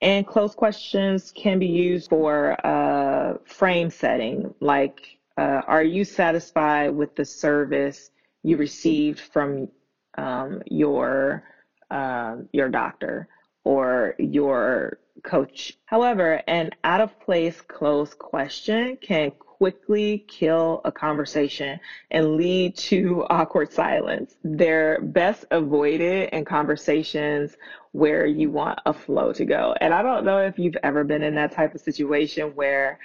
And 0.00 0.26
closed 0.26 0.56
questions 0.56 1.32
can 1.32 1.58
be 1.58 1.66
used 1.66 2.10
for 2.10 2.56
uh, 2.64 3.38
frame 3.44 3.90
setting, 3.90 4.54
like 4.60 5.18
uh, 5.36 5.62
are 5.66 5.82
you 5.82 6.04
satisfied 6.04 6.94
with 6.94 7.16
the 7.16 7.24
service 7.24 8.10
you 8.42 8.56
received 8.56 9.20
from 9.20 9.68
um, 10.16 10.62
your 10.66 11.44
uh, 11.90 12.36
your 12.52 12.68
doctor 12.68 13.28
or 13.64 14.14
your 14.18 14.98
coach? 15.22 15.76
However, 15.86 16.42
an 16.46 16.70
out 16.84 17.00
of 17.00 17.18
place 17.20 17.60
closed 17.60 18.18
question 18.18 18.96
can 19.02 19.32
quickly 19.58 20.24
kill 20.28 20.80
a 20.84 20.92
conversation 20.92 21.80
and 22.10 22.36
lead 22.36 22.76
to 22.76 23.24
awkward 23.30 23.72
silence. 23.72 24.36
They're 24.44 25.00
best 25.00 25.46
avoided 25.50 26.30
in 26.30 26.44
conversations 26.44 27.56
where 27.92 28.26
you 28.26 28.50
want 28.50 28.80
a 28.84 28.92
flow 28.92 29.32
to 29.32 29.44
go. 29.44 29.74
And 29.80 29.94
I 29.94 30.02
don't 30.02 30.24
know 30.24 30.40
if 30.40 30.58
you've 30.58 30.76
ever 30.82 31.04
been 31.04 31.22
in 31.22 31.34
that 31.36 31.52
type 31.52 31.74
of 31.74 31.80
situation 31.80 32.54
where 32.54 32.98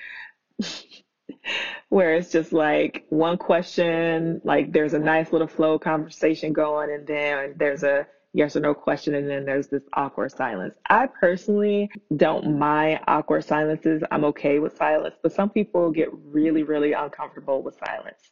where 1.89 2.15
it's 2.15 2.31
just 2.31 2.51
like 2.51 3.05
one 3.09 3.37
question, 3.37 4.41
like 4.43 4.71
there's 4.73 4.93
a 4.93 4.99
nice 4.99 5.31
little 5.31 5.47
flow 5.47 5.79
conversation 5.79 6.51
going, 6.53 6.91
and 6.91 7.07
then 7.07 7.53
there's 7.57 7.83
a 7.83 8.07
yes 8.33 8.55
or 8.55 8.59
no 8.59 8.73
question, 8.73 9.15
and 9.15 9.29
then 9.29 9.45
there's 9.45 9.67
this 9.67 9.83
awkward 9.93 10.31
silence. 10.31 10.75
I 10.89 11.07
personally 11.07 11.89
don't 12.15 12.57
mind 12.57 13.01
awkward 13.07 13.45
silences. 13.45 14.03
I'm 14.11 14.25
okay 14.25 14.59
with 14.59 14.75
silence, 14.77 15.15
but 15.21 15.33
some 15.33 15.49
people 15.49 15.91
get 15.91 16.09
really, 16.13 16.63
really 16.63 16.93
uncomfortable 16.93 17.61
with 17.61 17.77
silence. 17.85 18.31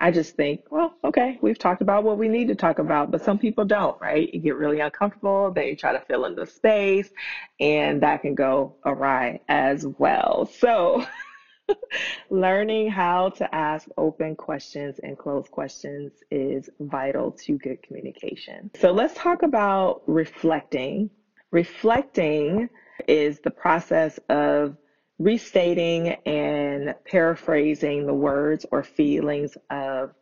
I 0.00 0.12
just 0.12 0.36
think, 0.36 0.60
well, 0.70 0.94
okay, 1.04 1.38
we've 1.42 1.58
talked 1.58 1.82
about 1.82 2.04
what 2.04 2.18
we 2.18 2.28
need 2.28 2.48
to 2.48 2.54
talk 2.54 2.78
about, 2.78 3.10
but 3.10 3.24
some 3.24 3.38
people 3.38 3.64
don't, 3.64 4.00
right? 4.00 4.32
You 4.32 4.40
get 4.40 4.56
really 4.56 4.80
uncomfortable, 4.80 5.50
then 5.50 5.66
you 5.66 5.76
try 5.76 5.92
to 5.92 6.00
fill 6.06 6.24
in 6.24 6.36
the 6.36 6.46
space, 6.46 7.10
and 7.58 8.00
that 8.02 8.22
can 8.22 8.34
go 8.34 8.76
awry 8.84 9.40
as 9.48 9.84
well. 9.98 10.48
So, 10.58 11.04
Learning 12.30 12.90
how 12.90 13.30
to 13.30 13.54
ask 13.54 13.88
open 13.96 14.36
questions 14.36 14.98
and 15.02 15.16
closed 15.16 15.50
questions 15.50 16.12
is 16.30 16.68
vital 16.80 17.32
to 17.32 17.58
good 17.58 17.82
communication. 17.82 18.70
So 18.78 18.92
let's 18.92 19.14
talk 19.14 19.42
about 19.42 20.02
reflecting. 20.06 21.10
Reflecting 21.50 22.68
is 23.06 23.40
the 23.40 23.50
process 23.50 24.18
of 24.28 24.76
restating 25.18 26.08
and 26.26 26.94
paraphrasing 27.04 28.06
the 28.06 28.14
words 28.14 28.66
or 28.70 28.82
feelings 28.82 29.56
of 29.70 30.12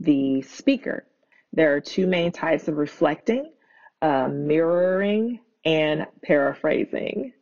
the 0.00 0.42
speaker. 0.42 1.04
There 1.52 1.74
are 1.74 1.80
two 1.80 2.06
main 2.06 2.30
types 2.30 2.68
of 2.68 2.76
reflecting 2.76 3.50
uh, 4.02 4.28
mirroring 4.28 5.40
and 5.64 6.06
paraphrasing. 6.22 7.32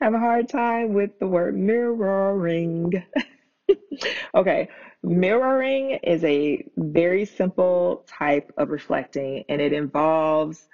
Have 0.00 0.14
a 0.14 0.18
hard 0.18 0.48
time 0.48 0.92
with 0.92 1.18
the 1.18 1.26
word 1.26 1.56
mirroring. 1.56 2.92
okay, 4.34 4.68
mirroring 5.02 5.98
is 6.02 6.24
a 6.24 6.64
very 6.76 7.24
simple 7.24 8.04
type 8.06 8.52
of 8.56 8.70
reflecting, 8.70 9.44
and 9.48 9.60
it 9.60 9.72
involves 9.72 10.68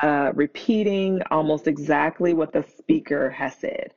uh, 0.00 0.32
repeating 0.34 1.20
almost 1.30 1.66
exactly 1.66 2.34
what 2.34 2.52
the 2.52 2.64
speaker 2.76 3.30
has 3.30 3.54
said. 3.56 3.92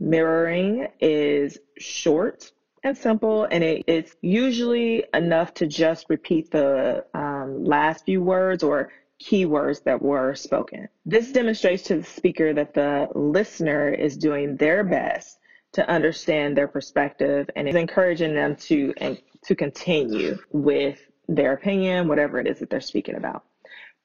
Mirroring 0.00 0.88
is 1.00 1.58
short 1.78 2.50
and 2.82 2.96
simple, 2.96 3.44
and 3.50 3.62
it, 3.62 3.84
it's 3.86 4.16
usually 4.20 5.04
enough 5.14 5.54
to 5.54 5.66
just 5.66 6.06
repeat 6.08 6.50
the 6.50 7.04
um, 7.14 7.64
last 7.64 8.04
few 8.04 8.22
words 8.22 8.62
or 8.62 8.90
keywords 9.24 9.82
that 9.84 10.02
were 10.02 10.34
spoken. 10.34 10.88
This 11.06 11.32
demonstrates 11.32 11.84
to 11.84 11.96
the 11.96 12.04
speaker 12.04 12.52
that 12.52 12.74
the 12.74 13.08
listener 13.14 13.88
is 13.88 14.16
doing 14.16 14.56
their 14.56 14.84
best 14.84 15.38
to 15.72 15.88
understand 15.88 16.56
their 16.56 16.68
perspective 16.68 17.48
and 17.56 17.68
is 17.68 17.74
encouraging 17.74 18.34
them 18.34 18.54
to 18.56 18.92
and 18.98 19.20
to 19.42 19.54
continue 19.54 20.38
with 20.52 21.00
their 21.28 21.52
opinion, 21.52 22.08
whatever 22.08 22.38
it 22.38 22.46
is 22.46 22.58
that 22.60 22.70
they're 22.70 22.80
speaking 22.80 23.16
about. 23.16 23.44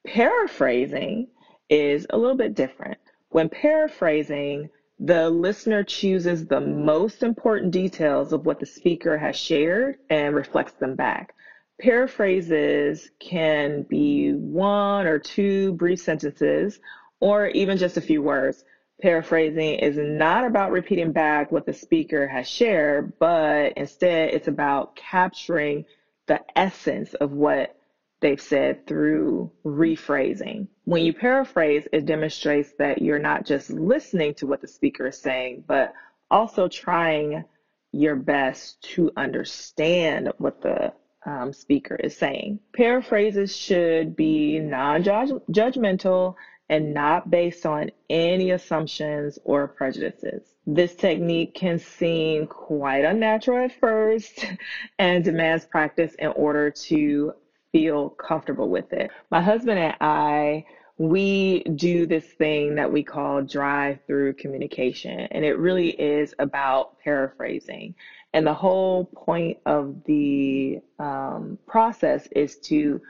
Paraphrasing 0.06 1.28
is 1.68 2.06
a 2.10 2.18
little 2.18 2.36
bit 2.36 2.54
different. 2.54 2.98
When 3.28 3.48
paraphrasing, 3.48 4.70
the 4.98 5.30
listener 5.30 5.84
chooses 5.84 6.46
the 6.46 6.60
most 6.60 7.22
important 7.22 7.72
details 7.72 8.32
of 8.32 8.44
what 8.44 8.58
the 8.58 8.66
speaker 8.66 9.16
has 9.16 9.36
shared 9.36 9.96
and 10.10 10.34
reflects 10.34 10.72
them 10.72 10.94
back. 10.94 11.34
Paraphrases 11.80 13.10
can 13.18 13.82
be 13.82 14.32
one 14.32 15.06
or 15.06 15.18
two 15.18 15.72
brief 15.74 16.00
sentences 16.00 16.78
or 17.20 17.48
even 17.48 17.78
just 17.78 17.96
a 17.96 18.02
few 18.02 18.22
words. 18.22 18.64
Paraphrasing 19.00 19.78
is 19.78 19.96
not 19.96 20.44
about 20.44 20.72
repeating 20.72 21.12
back 21.12 21.50
what 21.50 21.64
the 21.64 21.72
speaker 21.72 22.28
has 22.28 22.46
shared, 22.46 23.18
but 23.18 23.72
instead 23.78 24.34
it's 24.34 24.48
about 24.48 24.94
capturing 24.94 25.86
the 26.26 26.40
essence 26.54 27.14
of 27.14 27.32
what 27.32 27.76
they've 28.20 28.40
said 28.40 28.86
through 28.86 29.50
rephrasing. 29.64 30.68
When 30.84 31.02
you 31.02 31.14
paraphrase, 31.14 31.88
it 31.92 32.04
demonstrates 32.04 32.72
that 32.78 33.00
you're 33.00 33.18
not 33.18 33.46
just 33.46 33.70
listening 33.70 34.34
to 34.34 34.46
what 34.46 34.60
the 34.60 34.68
speaker 34.68 35.06
is 35.06 35.18
saying, 35.18 35.64
but 35.66 35.94
also 36.30 36.68
trying 36.68 37.44
your 37.92 38.16
best 38.16 38.82
to 38.82 39.10
understand 39.16 40.30
what 40.36 40.60
the 40.60 40.92
um, 41.26 41.52
speaker 41.52 41.96
is 41.96 42.16
saying. 42.16 42.60
Paraphrases 42.74 43.54
should 43.56 44.16
be 44.16 44.58
non 44.58 45.02
judgmental 45.02 46.34
and 46.68 46.94
not 46.94 47.30
based 47.30 47.66
on 47.66 47.90
any 48.08 48.52
assumptions 48.52 49.38
or 49.44 49.66
prejudices. 49.66 50.54
This 50.66 50.94
technique 50.94 51.54
can 51.54 51.80
seem 51.80 52.46
quite 52.46 53.04
unnatural 53.04 53.64
at 53.64 53.72
first 53.80 54.46
and 54.98 55.24
demands 55.24 55.64
practice 55.64 56.14
in 56.18 56.28
order 56.28 56.70
to 56.70 57.32
feel 57.72 58.10
comfortable 58.10 58.68
with 58.68 58.92
it. 58.92 59.10
My 59.30 59.40
husband 59.40 59.78
and 59.78 59.96
I 60.00 60.64
we 61.00 61.62
do 61.76 62.04
this 62.04 62.26
thing 62.26 62.74
that 62.74 62.92
we 62.92 63.02
call 63.02 63.40
drive 63.40 64.00
through 64.06 64.34
communication, 64.34 65.18
and 65.18 65.46
it 65.46 65.56
really 65.58 65.88
is 65.88 66.34
about 66.38 67.00
paraphrasing. 67.00 67.94
And 68.34 68.46
the 68.46 68.52
whole 68.52 69.06
point 69.06 69.56
of 69.64 70.04
the 70.04 70.80
um, 70.98 71.58
process 71.66 72.28
is 72.32 72.58
to 72.64 73.00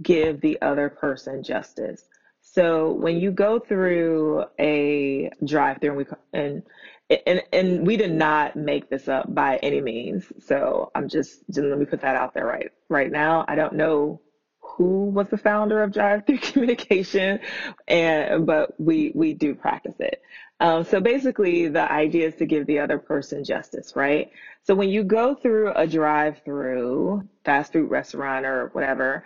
give 0.00 0.40
the 0.40 0.62
other 0.62 0.88
person 0.88 1.42
justice. 1.42 2.04
So 2.40 2.92
when 2.92 3.18
you 3.18 3.32
go 3.32 3.58
through 3.58 4.44
a 4.60 5.30
drive-through, 5.44 5.88
and 5.88 5.98
we 5.98 6.04
and 6.32 6.62
and 7.26 7.42
and 7.52 7.84
we 7.84 7.96
did 7.96 8.12
not 8.12 8.54
make 8.54 8.88
this 8.88 9.08
up 9.08 9.34
by 9.34 9.56
any 9.56 9.80
means. 9.80 10.32
So 10.38 10.92
I'm 10.94 11.08
just 11.08 11.42
let 11.52 11.80
me 11.80 11.84
put 11.84 12.02
that 12.02 12.14
out 12.14 12.32
there 12.32 12.46
right 12.46 12.70
right 12.88 13.10
now. 13.10 13.44
I 13.48 13.56
don't 13.56 13.74
know 13.74 14.20
who 14.80 15.10
was 15.10 15.28
the 15.28 15.36
founder 15.36 15.82
of 15.82 15.92
drive 15.92 16.24
through 16.24 16.38
communication 16.52 17.38
and 17.86 18.46
but 18.46 18.72
we 18.80 19.12
we 19.14 19.34
do 19.34 19.54
practice 19.54 19.96
it. 19.98 20.22
Um, 20.58 20.84
so 20.84 21.00
basically 21.00 21.68
the 21.68 21.92
idea 21.92 22.28
is 22.28 22.34
to 22.36 22.46
give 22.46 22.66
the 22.66 22.78
other 22.78 22.96
person 22.96 23.44
justice 23.44 23.92
right? 23.94 24.30
So 24.62 24.74
when 24.74 24.88
you 24.88 25.04
go 25.04 25.34
through 25.34 25.74
a 25.74 25.86
drive 25.86 26.40
through 26.46 27.28
fast 27.44 27.74
food 27.74 27.90
restaurant 27.90 28.46
or 28.46 28.70
whatever 28.72 29.24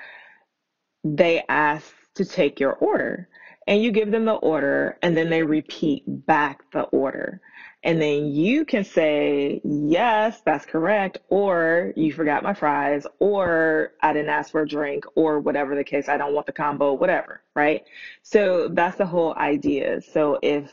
they 1.04 1.44
ask 1.48 1.86
to 2.16 2.24
take 2.24 2.58
your 2.58 2.72
order 2.72 3.28
and 3.68 3.80
you 3.80 3.92
give 3.92 4.10
them 4.10 4.24
the 4.24 4.32
order 4.32 4.98
and 5.02 5.16
then 5.16 5.30
they 5.30 5.44
repeat 5.44 6.02
back 6.26 6.68
the 6.72 6.82
order 6.82 7.40
And 7.84 8.00
then 8.00 8.28
you 8.32 8.64
can 8.64 8.82
say, 8.82 9.60
yes, 9.62 10.40
that's 10.40 10.64
correct, 10.64 11.18
or 11.28 11.92
you 11.96 12.14
forgot 12.14 12.42
my 12.42 12.54
fries, 12.54 13.06
or 13.18 13.92
I 14.00 14.14
didn't 14.14 14.30
ask 14.30 14.50
for 14.50 14.62
a 14.62 14.68
drink, 14.68 15.04
or 15.14 15.38
whatever 15.38 15.76
the 15.76 15.84
case, 15.84 16.08
I 16.08 16.16
don't 16.16 16.32
want 16.32 16.46
the 16.46 16.52
combo, 16.52 16.94
whatever, 16.94 17.42
right? 17.54 17.84
So 18.22 18.68
that's 18.68 18.96
the 18.96 19.04
whole 19.04 19.34
idea. 19.34 20.00
So 20.00 20.38
if 20.42 20.72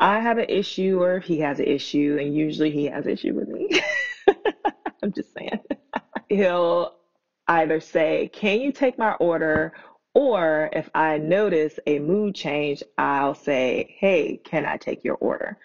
I 0.00 0.18
have 0.18 0.38
an 0.38 0.46
issue 0.48 1.00
or 1.00 1.16
if 1.18 1.24
he 1.24 1.38
has 1.40 1.60
an 1.60 1.66
issue, 1.66 2.18
and 2.20 2.34
usually 2.34 2.72
he 2.72 2.86
has 2.86 3.06
an 3.06 3.12
issue 3.12 3.32
with 3.32 3.48
me, 3.48 3.80
I'm 5.04 5.12
just 5.12 5.32
saying, 5.32 5.60
he'll 6.28 6.96
either 7.46 7.78
say, 7.78 8.30
Can 8.32 8.60
you 8.60 8.72
take 8.72 8.98
my 8.98 9.12
order? 9.12 9.74
Or 10.16 10.70
if 10.72 10.88
I 10.94 11.18
notice 11.18 11.78
a 11.86 11.98
mood 11.98 12.34
change, 12.34 12.82
I'll 12.96 13.34
say, 13.34 13.94
Hey, 13.98 14.40
can 14.42 14.64
I 14.64 14.78
take 14.78 15.04
your 15.04 15.16
order? 15.16 15.58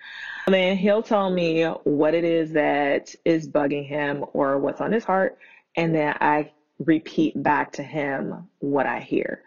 And 0.46 0.54
then 0.54 0.76
he'll 0.76 1.02
tell 1.02 1.30
me 1.30 1.64
what 1.86 2.14
it 2.14 2.26
is 2.26 2.52
that 2.52 3.16
is 3.24 3.48
bugging 3.48 3.88
him 3.88 4.26
or 4.34 4.60
what's 4.60 4.82
on 4.82 4.92
his 4.92 5.06
heart. 5.06 5.38
And 5.78 5.96
then 5.96 6.18
I 6.20 6.52
repeat 6.80 7.42
back 7.42 7.72
to 7.74 7.84
him 7.84 8.50
what 8.60 8.86
I 8.86 9.00
hear. 9.00 9.42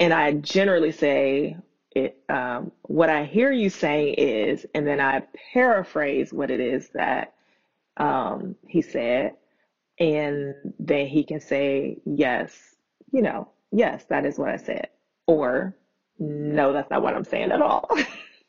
And 0.00 0.12
I 0.12 0.32
generally 0.32 0.90
say, 0.90 1.56
it, 1.92 2.20
um, 2.28 2.72
what 2.82 3.08
I 3.08 3.26
hear 3.26 3.52
you 3.52 3.70
saying 3.70 4.14
is, 4.14 4.66
and 4.74 4.84
then 4.84 5.00
I 5.00 5.22
paraphrase 5.52 6.32
what 6.32 6.50
it 6.50 6.58
is 6.58 6.88
that 6.88 7.34
um, 7.98 8.56
he 8.66 8.82
said, 8.82 9.36
and 10.00 10.56
then 10.80 11.06
he 11.06 11.22
can 11.22 11.40
say, 11.40 11.98
yes, 12.04 12.74
you 13.12 13.22
know, 13.22 13.48
yes, 13.72 14.04
that 14.08 14.24
is 14.24 14.38
what 14.38 14.48
I 14.48 14.56
said. 14.56 14.88
Or, 15.26 15.76
no, 16.18 16.72
that's 16.72 16.90
not 16.90 17.02
what 17.02 17.14
I'm 17.14 17.24
saying 17.24 17.52
at 17.52 17.62
all. 17.62 17.88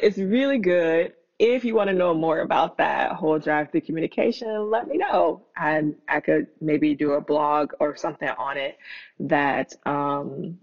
it's 0.00 0.18
really 0.18 0.58
good. 0.58 1.12
If 1.38 1.64
you 1.64 1.76
want 1.76 1.88
to 1.88 1.94
know 1.94 2.14
more 2.14 2.40
about 2.40 2.78
that 2.78 3.12
whole 3.12 3.38
drive 3.38 3.70
through 3.70 3.82
communication, 3.82 4.70
let 4.70 4.88
me 4.88 4.96
know. 4.96 5.46
And 5.56 5.94
I 6.08 6.18
could 6.20 6.48
maybe 6.60 6.94
do 6.94 7.12
a 7.12 7.20
blog 7.20 7.72
or 7.78 7.96
something 7.96 8.28
on 8.28 8.56
it 8.56 8.76
that 9.20 9.74
um, 9.86 10.58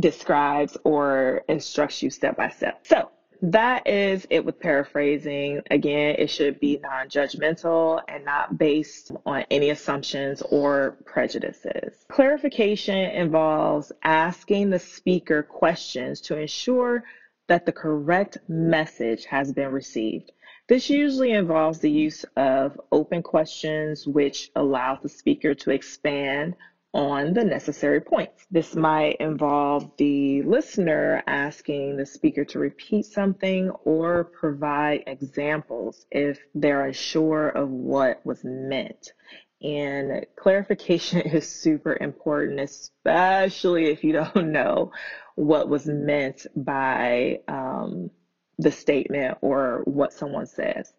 describes 0.00 0.76
or 0.84 1.44
instructs 1.48 2.02
you 2.02 2.08
step 2.08 2.36
by 2.36 2.48
step. 2.48 2.86
So, 2.86 3.10
that 3.42 3.86
is 3.86 4.26
it 4.30 4.44
with 4.44 4.60
paraphrasing. 4.60 5.62
Again, 5.70 6.16
it 6.18 6.28
should 6.28 6.60
be 6.60 6.78
non 6.82 7.08
judgmental 7.08 8.00
and 8.08 8.24
not 8.24 8.58
based 8.58 9.12
on 9.24 9.44
any 9.50 9.70
assumptions 9.70 10.42
or 10.42 10.96
prejudices. 11.04 12.04
Clarification 12.08 12.96
involves 12.96 13.92
asking 14.02 14.70
the 14.70 14.78
speaker 14.78 15.42
questions 15.42 16.20
to 16.22 16.38
ensure 16.38 17.04
that 17.48 17.66
the 17.66 17.72
correct 17.72 18.38
message 18.48 19.24
has 19.26 19.52
been 19.52 19.70
received. 19.70 20.32
This 20.68 20.90
usually 20.90 21.30
involves 21.30 21.78
the 21.78 21.90
use 21.90 22.24
of 22.36 22.80
open 22.90 23.22
questions, 23.22 24.06
which 24.06 24.50
allows 24.56 24.98
the 25.02 25.08
speaker 25.08 25.54
to 25.54 25.70
expand 25.70 26.56
on 26.96 27.34
the 27.34 27.44
necessary 27.44 28.00
points. 28.00 28.46
This 28.50 28.74
might 28.74 29.16
involve 29.20 29.94
the 29.98 30.40
listener 30.44 31.22
asking 31.26 31.98
the 31.98 32.06
speaker 32.06 32.42
to 32.46 32.58
repeat 32.58 33.04
something 33.04 33.68
or 33.84 34.24
provide 34.24 35.04
examples 35.06 36.06
if 36.10 36.38
they're 36.54 36.86
unsure 36.86 37.50
of 37.50 37.68
what 37.68 38.24
was 38.24 38.42
meant. 38.44 39.12
And 39.60 40.24
clarification 40.36 41.20
is 41.36 41.46
super 41.46 41.98
important, 42.00 42.60
especially 42.60 43.90
if 43.90 44.02
you 44.02 44.12
don't 44.14 44.52
know 44.52 44.90
what 45.34 45.68
was 45.68 45.84
meant 45.84 46.46
by 46.56 47.40
um, 47.46 48.10
the 48.56 48.72
statement 48.72 49.36
or 49.42 49.82
what 49.84 50.14
someone 50.14 50.46
says. 50.46 50.94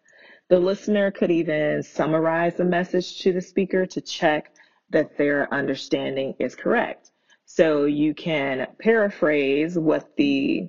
The 0.48 0.60
listener 0.60 1.10
could 1.10 1.32
even 1.32 1.82
summarize 1.82 2.54
the 2.54 2.64
message 2.64 3.18
to 3.22 3.32
the 3.32 3.40
speaker 3.40 3.84
to 3.84 4.00
check 4.00 4.52
that 4.90 5.16
their 5.18 5.52
understanding 5.52 6.34
is 6.38 6.54
correct. 6.54 7.10
So 7.44 7.84
you 7.84 8.14
can 8.14 8.66
paraphrase 8.78 9.78
what 9.78 10.16
the 10.16 10.68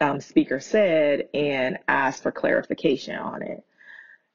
um, 0.00 0.20
speaker 0.20 0.60
said 0.60 1.28
and 1.32 1.78
ask 1.88 2.22
for 2.22 2.32
clarification 2.32 3.16
on 3.16 3.42
it. 3.42 3.64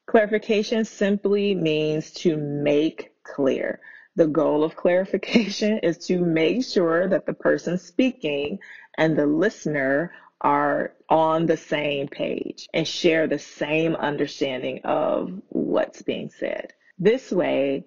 Clarification 0.07 0.85
simply 0.85 1.53
means 1.53 2.11
to 2.11 2.37
make 2.37 3.11
clear. 3.23 3.79
The 4.15 4.27
goal 4.27 4.63
of 4.63 4.75
clarification 4.75 5.79
is 5.83 5.97
to 6.07 6.19
make 6.19 6.63
sure 6.63 7.07
that 7.07 7.25
the 7.25 7.33
person 7.33 7.77
speaking 7.77 8.59
and 8.97 9.15
the 9.15 9.27
listener 9.27 10.13
are 10.41 10.93
on 11.09 11.45
the 11.45 11.57
same 11.57 12.07
page 12.07 12.67
and 12.73 12.87
share 12.87 13.27
the 13.27 13.39
same 13.39 13.95
understanding 13.95 14.81
of 14.83 15.41
what's 15.49 16.01
being 16.01 16.29
said. 16.29 16.73
This 16.99 17.31
way, 17.31 17.85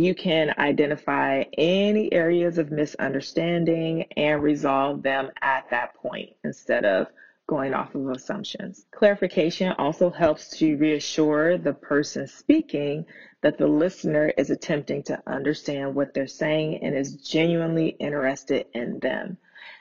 you 0.00 0.14
can 0.14 0.54
identify 0.56 1.44
any 1.58 2.10
areas 2.12 2.56
of 2.56 2.70
misunderstanding 2.70 4.06
and 4.16 4.42
resolve 4.42 5.02
them 5.02 5.30
at 5.42 5.68
that 5.70 5.94
point 5.94 6.30
instead 6.44 6.86
of 6.86 7.08
going 7.46 7.74
off 7.74 7.94
of 7.94 8.08
assumptions. 8.08 8.86
Clarification 8.90 9.72
also 9.72 10.08
helps 10.08 10.56
to 10.56 10.76
reassure 10.76 11.58
the 11.58 11.74
person 11.74 12.26
speaking 12.26 13.04
that 13.42 13.58
the 13.58 13.66
listener 13.66 14.32
is 14.38 14.48
attempting 14.48 15.02
to 15.02 15.22
understand 15.26 15.94
what 15.94 16.14
they're 16.14 16.26
saying 16.26 16.78
and 16.82 16.96
is 16.96 17.16
genuinely 17.16 17.88
interested 17.88 18.64
in 18.72 18.98
them. 19.00 19.36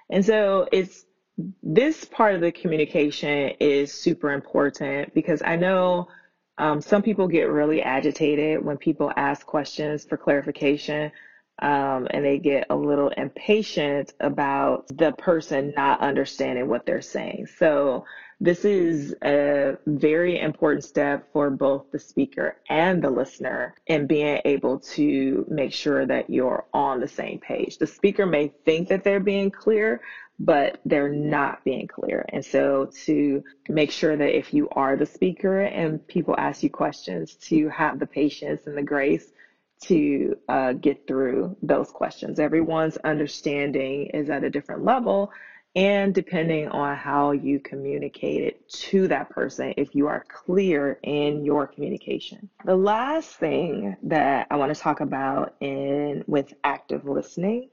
And 0.09 0.25
so 0.25 0.67
it's 0.73 1.05
this 1.63 2.03
part 2.03 2.35
of 2.35 2.41
the 2.41 2.51
communication 2.51 3.53
is 3.61 3.93
super 3.93 4.31
important 4.31 5.13
because 5.13 5.41
I 5.41 5.55
know 5.55 6.09
um, 6.61 6.79
some 6.79 7.01
people 7.01 7.27
get 7.27 7.49
really 7.49 7.81
agitated 7.81 8.63
when 8.63 8.77
people 8.77 9.11
ask 9.15 9.47
questions 9.47 10.05
for 10.05 10.15
clarification. 10.15 11.11
Um, 11.59 12.07
and 12.11 12.23
they 12.25 12.39
get 12.39 12.67
a 12.69 12.75
little 12.75 13.09
impatient 13.09 14.13
about 14.19 14.87
the 14.97 15.11
person 15.13 15.73
not 15.75 16.01
understanding 16.01 16.67
what 16.67 16.85
they're 16.85 17.01
saying. 17.01 17.47
So, 17.57 18.05
this 18.41 18.65
is 18.65 19.13
a 19.23 19.77
very 19.85 20.39
important 20.39 20.83
step 20.83 21.31
for 21.31 21.51
both 21.51 21.91
the 21.91 21.99
speaker 21.99 22.57
and 22.69 22.99
the 22.99 23.09
listener 23.09 23.75
in 23.85 24.07
being 24.07 24.41
able 24.45 24.79
to 24.79 25.45
make 25.47 25.71
sure 25.71 26.07
that 26.07 26.27
you're 26.27 26.65
on 26.73 26.99
the 26.99 27.07
same 27.07 27.37
page. 27.37 27.77
The 27.77 27.85
speaker 27.85 28.25
may 28.25 28.51
think 28.65 28.87
that 28.87 29.03
they're 29.03 29.19
being 29.19 29.51
clear, 29.51 30.01
but 30.39 30.81
they're 30.85 31.13
not 31.13 31.63
being 31.63 31.87
clear. 31.87 32.25
And 32.29 32.43
so 32.43 32.89
to 33.05 33.43
make 33.69 33.91
sure 33.91 34.17
that 34.17 34.35
if 34.35 34.55
you 34.55 34.67
are 34.69 34.97
the 34.97 35.05
speaker 35.05 35.61
and 35.61 36.05
people 36.07 36.33
ask 36.39 36.63
you 36.63 36.71
questions, 36.71 37.35
to 37.35 37.69
have 37.69 37.99
the 37.99 38.07
patience 38.07 38.65
and 38.65 38.75
the 38.75 38.81
grace 38.81 39.31
to 39.83 40.35
uh, 40.49 40.73
get 40.73 41.07
through 41.07 41.55
those 41.61 41.91
questions. 41.91 42.39
Everyone's 42.39 42.97
understanding 42.97 44.07
is 44.07 44.31
at 44.31 44.43
a 44.43 44.49
different 44.49 44.83
level. 44.83 45.31
And 45.75 46.13
depending 46.13 46.67
on 46.67 46.97
how 46.97 47.31
you 47.31 47.59
communicate 47.59 48.43
it 48.43 48.69
to 48.69 49.07
that 49.07 49.29
person, 49.29 49.73
if 49.77 49.95
you 49.95 50.07
are 50.07 50.25
clear 50.27 50.99
in 51.03 51.45
your 51.45 51.65
communication. 51.65 52.49
The 52.65 52.75
last 52.75 53.35
thing 53.35 53.95
that 54.03 54.47
I 54.51 54.57
want 54.57 54.75
to 54.75 54.79
talk 54.79 54.99
about 54.99 55.55
in 55.61 56.25
with 56.27 56.53
active 56.65 57.05
listening 57.05 57.69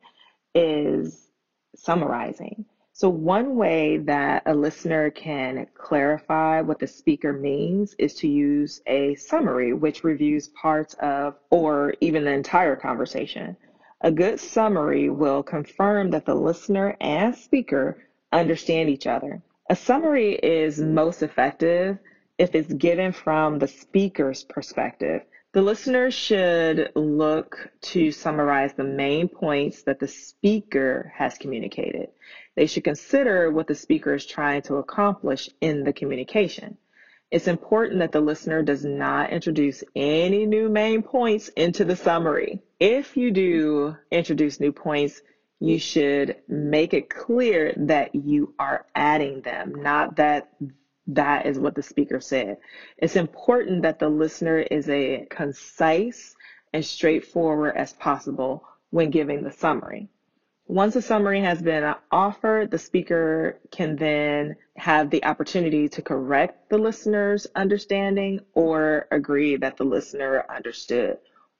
is 0.55 1.29
summarizing. 1.75 2.65
So, 2.93 3.09
one 3.09 3.55
way 3.55 3.99
that 3.99 4.43
a 4.47 4.55
listener 4.55 5.11
can 5.11 5.69
clarify 5.75 6.61
what 6.61 6.81
the 6.81 6.87
speaker 6.89 7.33
means 7.33 7.95
is 7.99 8.15
to 8.15 8.29
use 8.29 8.81
a 8.89 9.15
summary, 9.15 9.73
which 9.73 10.03
reviews 10.03 10.49
parts 10.49 10.95
of 10.95 11.37
or 11.51 11.95
even 12.01 12.25
the 12.25 12.33
entire 12.33 12.75
conversation. 12.75 13.57
A 14.01 14.11
good 14.13 14.41
summary 14.41 15.11
will 15.11 15.43
confirm 15.43 16.11
that 16.11 16.25
the 16.25 16.35
listener 16.35 16.97
and 17.01 17.35
speaker 17.35 18.03
understand 18.33 18.89
each 18.89 19.07
other. 19.07 19.43
A 19.69 19.77
summary 19.77 20.35
is 20.35 20.81
most 20.81 21.23
effective 21.23 21.99
if 22.39 22.55
it's 22.55 22.73
given 22.73 23.13
from 23.13 23.59
the 23.59 23.69
speaker's 23.69 24.45
perspective 24.45 25.23
the 25.53 25.63
listener 25.63 26.11
should 26.11 26.93
look 26.95 27.71
to 27.81 28.13
summarize 28.13 28.75
the 28.75 28.85
main 28.85 29.29
points 29.29 29.83
that 29.85 29.99
the 29.99 30.07
speaker 30.07 31.11
has 31.17 31.39
communicated. 31.39 32.11
They 32.55 32.67
should 32.67 32.85
consider 32.85 33.51
what 33.51 33.67
the 33.67 33.75
speaker 33.75 34.15
is 34.15 34.27
trying 34.27 34.63
to 34.63 34.77
accomplish 34.77 35.49
in 35.63 35.85
the 35.85 35.93
communication. 35.93 36.77
It's 37.31 37.49
important 37.49 38.01
that 38.01 38.13
the 38.13 38.21
listener 38.21 38.63
does 38.63 38.85
not 38.85 39.31
introduce 39.31 39.83
any 39.97 40.45
new 40.45 40.69
main 40.69 41.03
points 41.03 41.49
into 41.49 41.85
the 41.85 41.97
summary. 41.97 42.61
If 42.81 43.17
you 43.17 43.33
do 43.33 43.97
introduce 44.13 44.61
new 44.61 44.71
points, 44.71 45.21
you 45.59 45.81
should 45.81 46.37
make 46.47 46.95
it 46.95 47.11
clear 47.11 47.75
that 47.77 48.15
you 48.15 48.55
are 48.57 48.87
adding 48.95 49.41
them, 49.41 49.83
not 49.83 50.15
that 50.17 50.53
that 51.09 51.47
is 51.47 51.59
what 51.59 51.75
the 51.75 51.83
speaker 51.83 52.21
said. 52.21 52.59
It's 52.97 53.17
important 53.17 53.83
that 53.83 53.99
the 53.99 54.09
listener 54.09 54.59
is 54.59 54.89
a 54.89 55.27
concise 55.29 56.37
and 56.73 56.85
straightforward 56.85 57.77
as 57.77 57.95
possible 57.95 58.65
when 58.91 59.11
giving 59.11 59.43
the 59.43 59.51
summary. 59.51 60.09
Once 60.69 60.95
a 60.95 61.03
summary 61.03 61.41
has 61.41 61.61
been 61.61 61.95
offered, 62.13 62.71
the 62.71 62.79
speaker 62.79 63.59
can 63.73 63.97
then 63.97 64.55
have 64.77 65.11
the 65.11 65.25
opportunity 65.25 65.89
to 65.89 66.03
correct 66.03 66.69
the 66.69 66.79
listener's 66.79 67.45
understanding 67.57 68.39
or 68.53 69.09
agree 69.11 69.57
that 69.57 69.77
the 69.79 69.85
listener 69.85 70.45
understood 70.49 71.19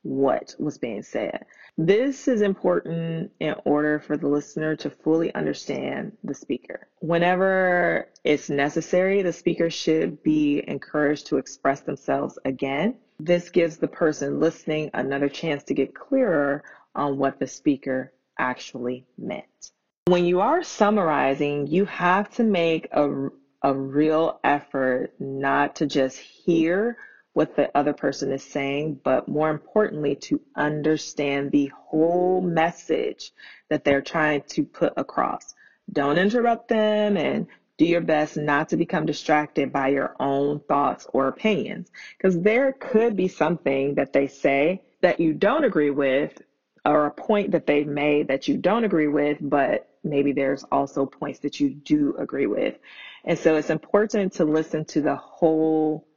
what 0.09 0.55
was 0.59 0.79
being 0.79 1.03
said. 1.03 1.45
This 1.77 2.29
is 2.29 2.41
important 2.41 3.31
in 3.41 3.55
order 3.65 4.01
for 4.01 4.17
the 4.17 4.27
listener 4.27 4.75
to 4.77 4.91
fully 4.91 5.33
understand 5.35 6.17
the 6.25 6.35
speaker. 6.35 6.89
Whenever 7.01 8.09
it's 8.25 8.49
necessary, 8.49 9.23
the 9.23 9.33
speaker 9.33 9.71
should 9.71 10.23
be 10.23 10.65
encouraged 10.67 11.27
to 11.27 11.37
express 11.37 11.83
themselves 11.83 12.39
again. 12.45 12.97
This 13.21 13.51
gives 13.51 13.77
the 13.77 13.89
person 13.89 14.41
listening 14.41 14.91
another 14.95 15.29
chance 15.29 15.63
to 15.65 15.75
get 15.75 15.95
clearer 15.95 16.65
on 16.95 17.19
what 17.19 17.39
the 17.39 17.47
speaker 17.47 18.13
actually 18.39 19.07
meant. 19.19 19.73
When 20.07 20.25
you 20.25 20.41
are 20.41 20.63
summarizing, 20.63 21.67
you 21.67 21.85
have 21.85 22.31
to 22.37 22.45
make 22.45 22.89
a, 22.93 23.29
a 23.63 23.75
real 23.75 24.41
effort 24.43 25.13
not 25.21 25.77
to 25.77 25.87
just 25.87 26.19
hear 26.19 26.97
what 27.33 27.55
the 27.55 27.71
other 27.77 27.93
person 27.93 28.33
is 28.33 28.43
saying, 28.43 29.01
but 29.05 29.29
more 29.29 29.51
importantly, 29.51 30.17
to 30.17 30.41
understand 30.57 31.51
the 31.51 31.71
whole 31.75 32.41
message 32.41 33.33
that 33.69 33.85
they're 33.85 34.03
trying 34.03 34.43
to 34.49 34.65
put 34.65 34.93
across. 34.97 35.55
Don't 35.93 36.19
interrupt 36.19 36.69
them 36.69 37.17
and 37.17 37.47
do 37.77 37.85
your 37.85 38.01
best 38.01 38.37
not 38.37 38.71
to 38.71 38.77
become 38.77 39.07
distracted 39.07 39.73
by 39.73 39.89
your 39.89 40.17
own 40.19 40.59
thoughts 40.61 41.07
or 41.13 41.29
opinions. 41.29 41.91
Because 42.17 42.41
there 42.41 42.73
could 42.73 43.17
be 43.17 43.29
something 43.29 43.95
that 43.95 44.13
they 44.13 44.27
say 44.27 44.83
that 45.01 45.21
you 45.21 45.33
don't 45.33 45.65
agree 45.65 45.91
with, 45.91 46.43
or 46.85 47.07
a 47.07 47.11
point 47.11 47.53
that 47.53 47.67
they've 47.67 47.87
made 47.87 48.29
that 48.29 48.49
you 48.49 48.57
don't 48.57 48.85
agree 48.85 49.09
with, 49.09 49.39
but 49.41 49.89
maybe 50.03 50.33
there's 50.33 50.65
also 50.73 51.07
points 51.07 51.41
that 51.41 51.61
you 51.61 51.71
do 51.71 52.17
agree 52.19 52.47
with. 52.47 52.79
And 53.25 53.39
so 53.39 53.57
it's 53.57 53.71
important 53.71 54.33
to 54.35 54.45
listen 54.45 54.85
to 54.87 55.03
the 55.03 55.17
whole 55.17 56.08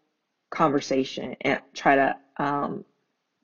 conversation 0.51 1.35
and 1.41 1.59
try 1.73 1.95
to 1.95 2.15
um, 2.37 2.85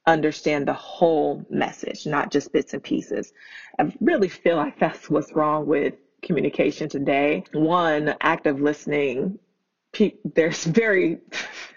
understand 0.05 0.67
the 0.67 0.73
whole 0.73 1.45
message, 1.49 2.05
not 2.05 2.31
just 2.31 2.53
bits 2.53 2.73
and 2.73 2.83
pieces. 2.83 3.33
I 3.79 3.91
really 3.99 4.29
feel 4.29 4.55
like 4.55 4.79
that's 4.79 5.09
what's 5.09 5.33
wrong 5.33 5.65
with 5.65 5.95
communication 6.21 6.89
today. 6.89 7.43
One, 7.53 8.15
active 8.21 8.61
listening. 8.61 9.39
Pe- 9.93 10.15
there's 10.35 10.63
very 10.63 11.19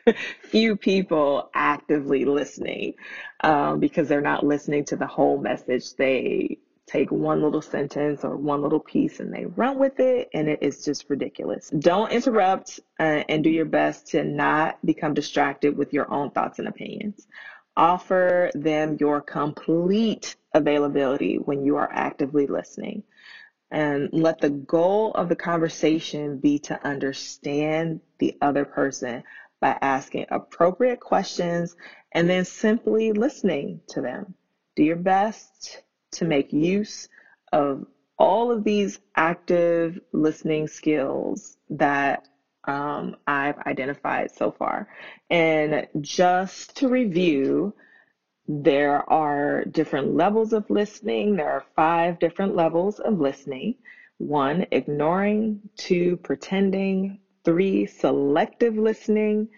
few 0.43 0.77
people 0.77 1.51
actively 1.55 2.25
listening 2.25 2.95
um, 3.43 3.81
because 3.81 4.09
they're 4.09 4.21
not 4.21 4.45
listening 4.45 4.85
to 4.87 4.97
the 4.97 5.07
whole 5.07 5.39
message. 5.39 5.95
They 5.95 6.59
take 6.91 7.13
one 7.13 7.41
little 7.43 7.63
sentence 7.63 8.25
or 8.25 8.37
one 8.37 8.63
little 8.63 8.81
piece 8.81 9.21
and 9.21 9.33
they 9.33 9.47
run 9.47 9.79
with 9.79 10.01
it, 10.01 10.29
and 10.35 10.49
it 10.49 10.59
is 10.61 10.85
just 10.85 11.09
ridiculous. 11.09 11.71
Don't 11.71 12.11
interrupt 12.11 12.81
uh, 12.99 13.23
and 13.29 13.45
do 13.45 13.51
your 13.51 13.65
best 13.65 14.09
to 14.09 14.25
not 14.25 14.85
become 14.85 15.15
distracted 15.15 15.77
with 15.77 15.93
your 15.93 16.13
own 16.13 16.31
thoughts 16.31 16.59
and 16.59 16.67
opinions. 16.67 17.29
Offer 17.77 18.51
them 18.55 18.97
your 18.99 19.21
complete 19.21 20.35
availability 20.53 21.37
when 21.37 21.65
you 21.65 21.77
are 21.77 21.91
actively 21.93 22.47
listening. 22.47 23.05
And 23.71 24.09
let 24.13 24.41
the 24.41 24.51
goal 24.51 25.13
of 25.13 25.29
the 25.29 25.37
conversation 25.37 26.39
be 26.39 26.59
to 26.61 26.85
understand 26.85 28.01
the 28.19 28.37
other 28.43 28.65
person 28.65 29.23
by 29.61 29.79
asking 29.81 30.27
appropriate 30.31 30.99
questions 30.99 31.77
and 32.11 32.29
then 32.29 32.45
simply 32.45 33.13
listening 33.13 33.81
to 33.91 34.01
them. 34.01 34.35
Do 34.75 34.83
your 34.83 34.97
best 34.97 35.83
to 36.13 36.25
make 36.25 36.53
use 36.53 37.09
of 37.53 37.85
all 38.19 38.51
of 38.53 38.65
these 38.65 38.99
active 39.17 39.99
listening 40.13 40.67
skills 40.69 41.57
that 41.71 42.23
um, 42.65 43.17
I've 43.27 43.59
identified 43.67 44.31
so 44.37 44.51
far. 44.51 44.87
And 45.31 45.87
just 46.01 46.77
to 46.77 46.89
review, 46.89 47.75
there 48.47 49.09
are 49.11 49.65
different 49.65 50.15
levels 50.15 50.53
of 50.53 50.69
listening. 50.69 51.37
There 51.37 51.51
are 51.51 51.65
five 51.77 52.19
different 52.19 52.55
levels 52.57 52.99
of 52.99 53.19
listening. 53.19 53.77
One, 54.19 54.67
ignoring, 54.71 55.61
two, 55.79 56.19
pretending, 56.19 57.19
three, 57.45 57.87
selective 57.87 58.77
listening, 58.77 59.49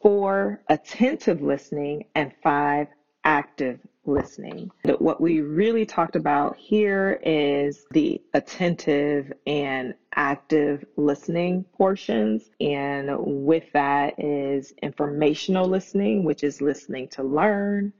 four, 0.00 0.62
attentive 0.68 1.42
listening, 1.42 2.04
and 2.14 2.32
five, 2.42 2.88
active 3.24 3.80
listening. 4.04 4.70
What 4.98 5.20
we 5.20 5.40
really 5.40 5.86
talked 5.86 6.16
about 6.16 6.56
here 6.56 7.20
is 7.22 7.84
the 7.92 8.20
attentive 8.34 9.32
and 9.46 9.94
active 10.14 10.84
listening 10.96 11.64
portions. 11.76 12.50
And 12.60 13.10
with 13.18 13.64
that 13.72 14.18
is 14.18 14.72
informational 14.82 15.66
listening, 15.68 16.24
which 16.24 16.42
is 16.42 16.60
listening 16.60 17.08
to 17.08 17.22
learn, 17.22 17.92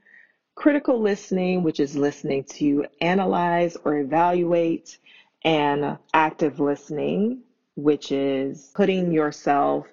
critical 0.55 0.99
listening, 0.99 1.63
which 1.63 1.79
is 1.79 1.95
listening 1.95 2.43
to 2.43 2.85
analyze 3.01 3.77
or 3.85 3.97
evaluate, 3.97 4.97
and 5.43 5.97
active 6.13 6.59
listening, 6.59 7.39
which 7.75 8.11
is 8.11 8.71
putting 8.75 9.11
yourself 9.11 9.87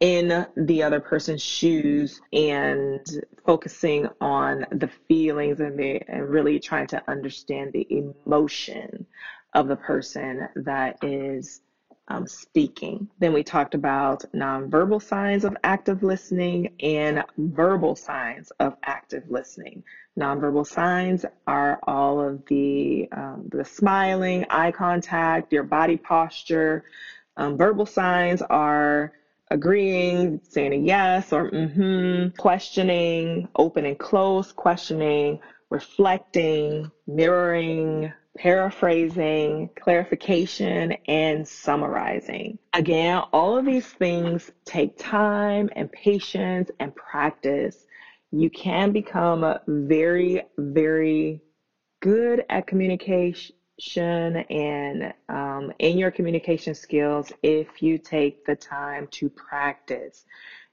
in 0.00 0.46
the 0.56 0.82
other 0.82 0.98
person's 0.98 1.42
shoes 1.42 2.20
and 2.32 3.06
focusing 3.44 4.08
on 4.20 4.66
the 4.72 4.88
feelings 5.08 5.60
and 5.60 5.78
the 5.78 6.00
and 6.08 6.28
really 6.28 6.58
trying 6.58 6.86
to 6.86 7.02
understand 7.08 7.72
the 7.72 7.86
emotion 7.90 9.06
of 9.54 9.68
the 9.68 9.76
person 9.76 10.48
that 10.56 10.96
is 11.02 11.60
um, 12.08 12.26
speaking. 12.26 13.08
Then 13.20 13.32
we 13.32 13.44
talked 13.44 13.74
about 13.74 14.24
nonverbal 14.34 15.02
signs 15.02 15.44
of 15.44 15.56
active 15.62 16.02
listening 16.02 16.72
and 16.80 17.22
verbal 17.38 17.94
signs 17.94 18.50
of 18.58 18.76
active 18.82 19.24
listening. 19.28 19.84
Nonverbal 20.18 20.66
signs 20.66 21.24
are 21.46 21.78
all 21.84 22.20
of 22.20 22.44
the 22.46 23.08
um, 23.12 23.48
the 23.52 23.64
smiling, 23.64 24.44
eye 24.50 24.72
contact, 24.72 25.52
your 25.52 25.62
body 25.62 25.96
posture. 25.96 26.84
Um, 27.36 27.56
verbal 27.56 27.86
signs 27.86 28.42
are 28.42 29.12
agreeing, 29.50 30.40
saying 30.48 30.72
a 30.72 30.76
yes 30.76 31.32
or 31.32 31.50
mm-hmm, 31.50 32.36
questioning, 32.36 33.48
open 33.56 33.84
and 33.84 33.98
close 33.98 34.52
questioning, 34.52 35.40
reflecting, 35.70 36.90
mirroring, 37.06 38.12
paraphrasing, 38.36 39.68
clarification, 39.78 40.94
and 41.08 41.46
summarizing. 41.46 42.58
Again, 42.72 43.22
all 43.32 43.56
of 43.56 43.66
these 43.66 43.86
things 43.86 44.50
take 44.64 44.96
time 44.98 45.68
and 45.74 45.90
patience 45.90 46.70
and 46.78 46.94
practice. 46.94 47.86
You 48.30 48.48
can 48.50 48.92
become 48.92 49.44
very, 49.66 50.42
very 50.56 51.42
good 52.00 52.44
at 52.48 52.66
communication 52.66 53.56
and 53.96 55.12
um, 55.28 55.72
in 55.78 55.98
your 55.98 56.10
communication 56.10 56.74
skills 56.74 57.32
if 57.42 57.82
you 57.82 57.98
take 57.98 58.44
the 58.44 58.56
time 58.56 59.06
to 59.12 59.28
practice. 59.28 60.24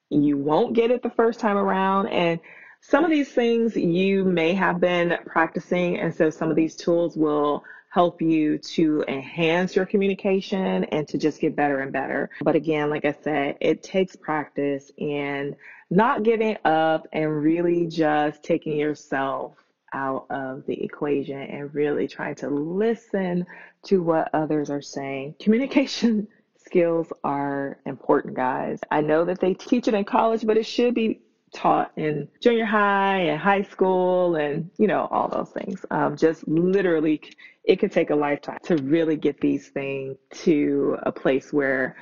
You 0.09 0.37
won't 0.37 0.73
get 0.73 0.91
it 0.91 1.03
the 1.03 1.09
first 1.09 1.39
time 1.39 1.57
around, 1.57 2.07
and 2.07 2.39
some 2.81 3.03
of 3.03 3.11
these 3.11 3.31
things 3.31 3.75
you 3.75 4.23
may 4.23 4.53
have 4.53 4.79
been 4.79 5.17
practicing, 5.25 5.99
and 5.99 6.13
so 6.13 6.29
some 6.29 6.49
of 6.49 6.55
these 6.55 6.75
tools 6.75 7.17
will 7.17 7.63
help 7.89 8.21
you 8.21 8.57
to 8.59 9.03
enhance 9.07 9.75
your 9.75 9.85
communication 9.85 10.83
and 10.85 11.07
to 11.07 11.17
just 11.17 11.41
get 11.41 11.55
better 11.55 11.79
and 11.79 11.91
better. 11.91 12.29
But 12.41 12.55
again, 12.55 12.89
like 12.89 13.05
I 13.05 13.15
said, 13.23 13.57
it 13.59 13.83
takes 13.83 14.15
practice 14.15 14.91
and 14.99 15.55
not 15.89 16.23
giving 16.23 16.57
up 16.65 17.07
and 17.13 17.41
really 17.41 17.87
just 17.87 18.43
taking 18.43 18.77
yourself 18.77 19.55
out 19.93 20.25
of 20.29 20.65
the 20.65 20.83
equation 20.83 21.39
and 21.39 21.73
really 21.73 22.07
trying 22.07 22.35
to 22.35 22.49
listen 22.49 23.45
to 23.83 24.03
what 24.03 24.29
others 24.33 24.69
are 24.69 24.81
saying. 24.81 25.35
Communication 25.39 26.27
skills 26.57 27.11
are 27.23 27.79
important, 27.85 28.33
guys. 28.35 28.79
I 28.91 29.01
know 29.01 29.25
that 29.25 29.39
they 29.39 29.53
teach 29.53 29.87
it 29.87 29.93
in 29.93 30.03
college, 30.03 30.45
but 30.45 30.57
it 30.57 30.65
should 30.65 30.93
be 30.93 31.21
taught 31.53 31.91
in 31.95 32.27
junior 32.41 32.65
high 32.65 33.19
and 33.19 33.39
high 33.39 33.63
school 33.63 34.35
and 34.35 34.69
you 34.77 34.85
know 34.85 35.07
all 35.11 35.29
those 35.29 35.49
things 35.51 35.85
um, 35.91 36.17
just 36.17 36.45
literally 36.45 37.21
it 37.63 37.77
could 37.79 37.91
take 37.91 38.09
a 38.09 38.15
lifetime 38.15 38.59
to 38.63 38.75
really 38.77 39.15
get 39.15 39.39
these 39.39 39.69
things 39.69 40.17
to 40.31 40.97
a 41.03 41.11
place 41.11 41.53
where 41.53 41.95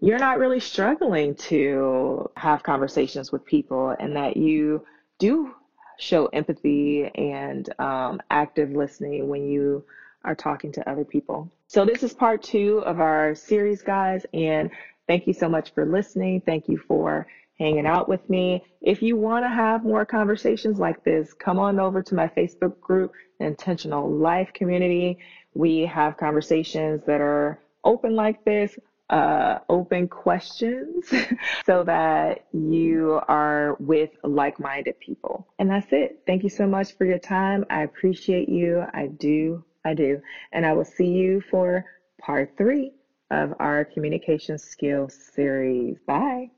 you're 0.00 0.18
not 0.18 0.38
really 0.38 0.60
struggling 0.60 1.34
to 1.34 2.28
have 2.36 2.62
conversations 2.62 3.30
with 3.30 3.44
people 3.44 3.94
and 4.00 4.16
that 4.16 4.36
you 4.36 4.82
do 5.18 5.54
show 6.00 6.26
empathy 6.26 7.10
and 7.14 7.68
um, 7.78 8.20
active 8.30 8.70
listening 8.70 9.28
when 9.28 9.48
you 9.48 9.84
are 10.24 10.34
talking 10.34 10.72
to 10.72 10.90
other 10.90 11.04
people. 11.04 11.50
So, 11.66 11.84
this 11.84 12.02
is 12.02 12.12
part 12.12 12.42
two 12.42 12.78
of 12.84 13.00
our 13.00 13.34
series, 13.34 13.82
guys, 13.82 14.26
and 14.34 14.70
thank 15.06 15.26
you 15.26 15.32
so 15.32 15.48
much 15.48 15.72
for 15.74 15.86
listening. 15.86 16.40
Thank 16.40 16.68
you 16.68 16.78
for 16.88 17.26
hanging 17.58 17.86
out 17.86 18.08
with 18.08 18.28
me. 18.28 18.64
If 18.80 19.02
you 19.02 19.16
want 19.16 19.44
to 19.44 19.48
have 19.48 19.84
more 19.84 20.04
conversations 20.04 20.78
like 20.78 21.04
this, 21.04 21.34
come 21.34 21.58
on 21.58 21.78
over 21.78 22.02
to 22.02 22.14
my 22.14 22.26
Facebook 22.28 22.80
group, 22.80 23.12
Intentional 23.38 24.10
Life 24.10 24.52
Community. 24.54 25.18
we 25.54 25.80
have 25.80 26.16
conversations 26.16 27.02
that 27.06 27.20
are 27.20 27.58
open 27.84 28.14
like 28.14 28.44
this, 28.44 28.78
uh, 29.10 29.58
open 29.68 30.08
questions, 30.08 31.12
so 31.66 31.84
that 31.84 32.46
you 32.52 33.20
are 33.28 33.76
with 33.80 34.10
like 34.22 34.58
minded 34.58 34.98
people. 35.00 35.46
And 35.58 35.68
that's 35.68 35.88
it. 35.92 36.22
Thank 36.26 36.42
you 36.42 36.48
so 36.48 36.66
much 36.66 36.96
for 36.96 37.04
your 37.04 37.18
time. 37.18 37.64
I 37.68 37.82
appreciate 37.82 38.48
you. 38.48 38.84
I 38.94 39.08
do. 39.08 39.64
I 39.84 39.94
do. 39.94 40.20
And 40.52 40.64
I 40.64 40.72
will 40.72 40.84
see 40.84 41.08
you 41.08 41.42
for 41.50 41.84
part 42.20 42.52
three 42.56 42.92
of 43.30 43.54
our 43.58 43.84
communication 43.84 44.58
skills 44.58 45.14
series. 45.34 45.96
Bye. 46.06 46.50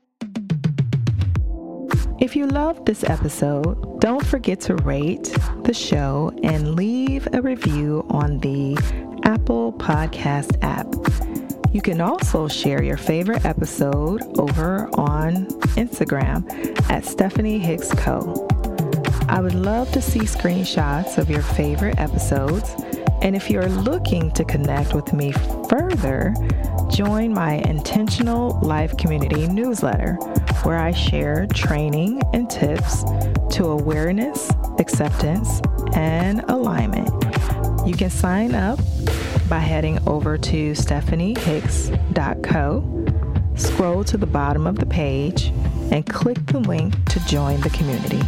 If 2.19 2.35
you 2.35 2.47
loved 2.47 2.85
this 2.85 3.03
episode, 3.03 3.99
don't 3.99 4.25
forget 4.25 4.61
to 4.61 4.75
rate 4.75 5.35
the 5.63 5.73
show 5.73 6.31
and 6.43 6.75
leave 6.75 7.27
a 7.33 7.41
review 7.41 8.05
on 8.09 8.39
the 8.39 8.77
Apple 9.23 9.73
Podcast 9.73 10.57
app. 10.61 11.32
You 11.73 11.81
can 11.81 12.01
also 12.01 12.47
share 12.47 12.83
your 12.83 12.97
favorite 12.97 13.45
episode 13.45 14.21
over 14.37 14.87
on 14.93 15.47
Instagram 15.75 16.45
at 16.91 17.03
Stephanie 17.03 17.57
Hicks 17.57 17.91
Co. 17.95 18.47
I 19.27 19.41
would 19.41 19.55
love 19.55 19.91
to 19.93 20.01
see 20.01 20.19
screenshots 20.19 21.17
of 21.17 21.31
your 21.31 21.41
favorite 21.41 21.99
episodes. 21.99 22.75
And 23.23 23.35
if 23.35 23.49
you're 23.49 23.67
looking 23.67 24.29
to 24.33 24.45
connect 24.45 24.93
with 24.93 25.13
me 25.13 25.31
further, 25.67 26.35
join 26.91 27.33
my 27.33 27.53
Intentional 27.53 28.59
Life 28.59 28.95
Community 28.97 29.47
newsletter, 29.47 30.13
where 30.61 30.77
I 30.77 30.91
share 30.91 31.47
training 31.47 32.21
and 32.33 32.51
tips 32.51 33.03
to 33.55 33.65
awareness, 33.65 34.51
acceptance, 34.77 35.59
and 35.95 36.43
alignment. 36.49 37.09
You 37.87 37.95
can 37.95 38.11
sign 38.11 38.53
up 38.53 38.79
by 39.49 39.59
heading 39.59 39.99
over 40.07 40.37
to 40.37 40.71
stephaniehicks.co, 40.71 43.05
scroll 43.55 44.03
to 44.03 44.17
the 44.17 44.25
bottom 44.25 44.67
of 44.67 44.77
the 44.77 44.85
page, 44.85 45.53
and 45.91 46.05
click 46.07 46.45
the 46.47 46.59
link 46.59 46.93
to 47.09 47.19
join 47.25 47.61
the 47.61 47.69
community. 47.69 48.19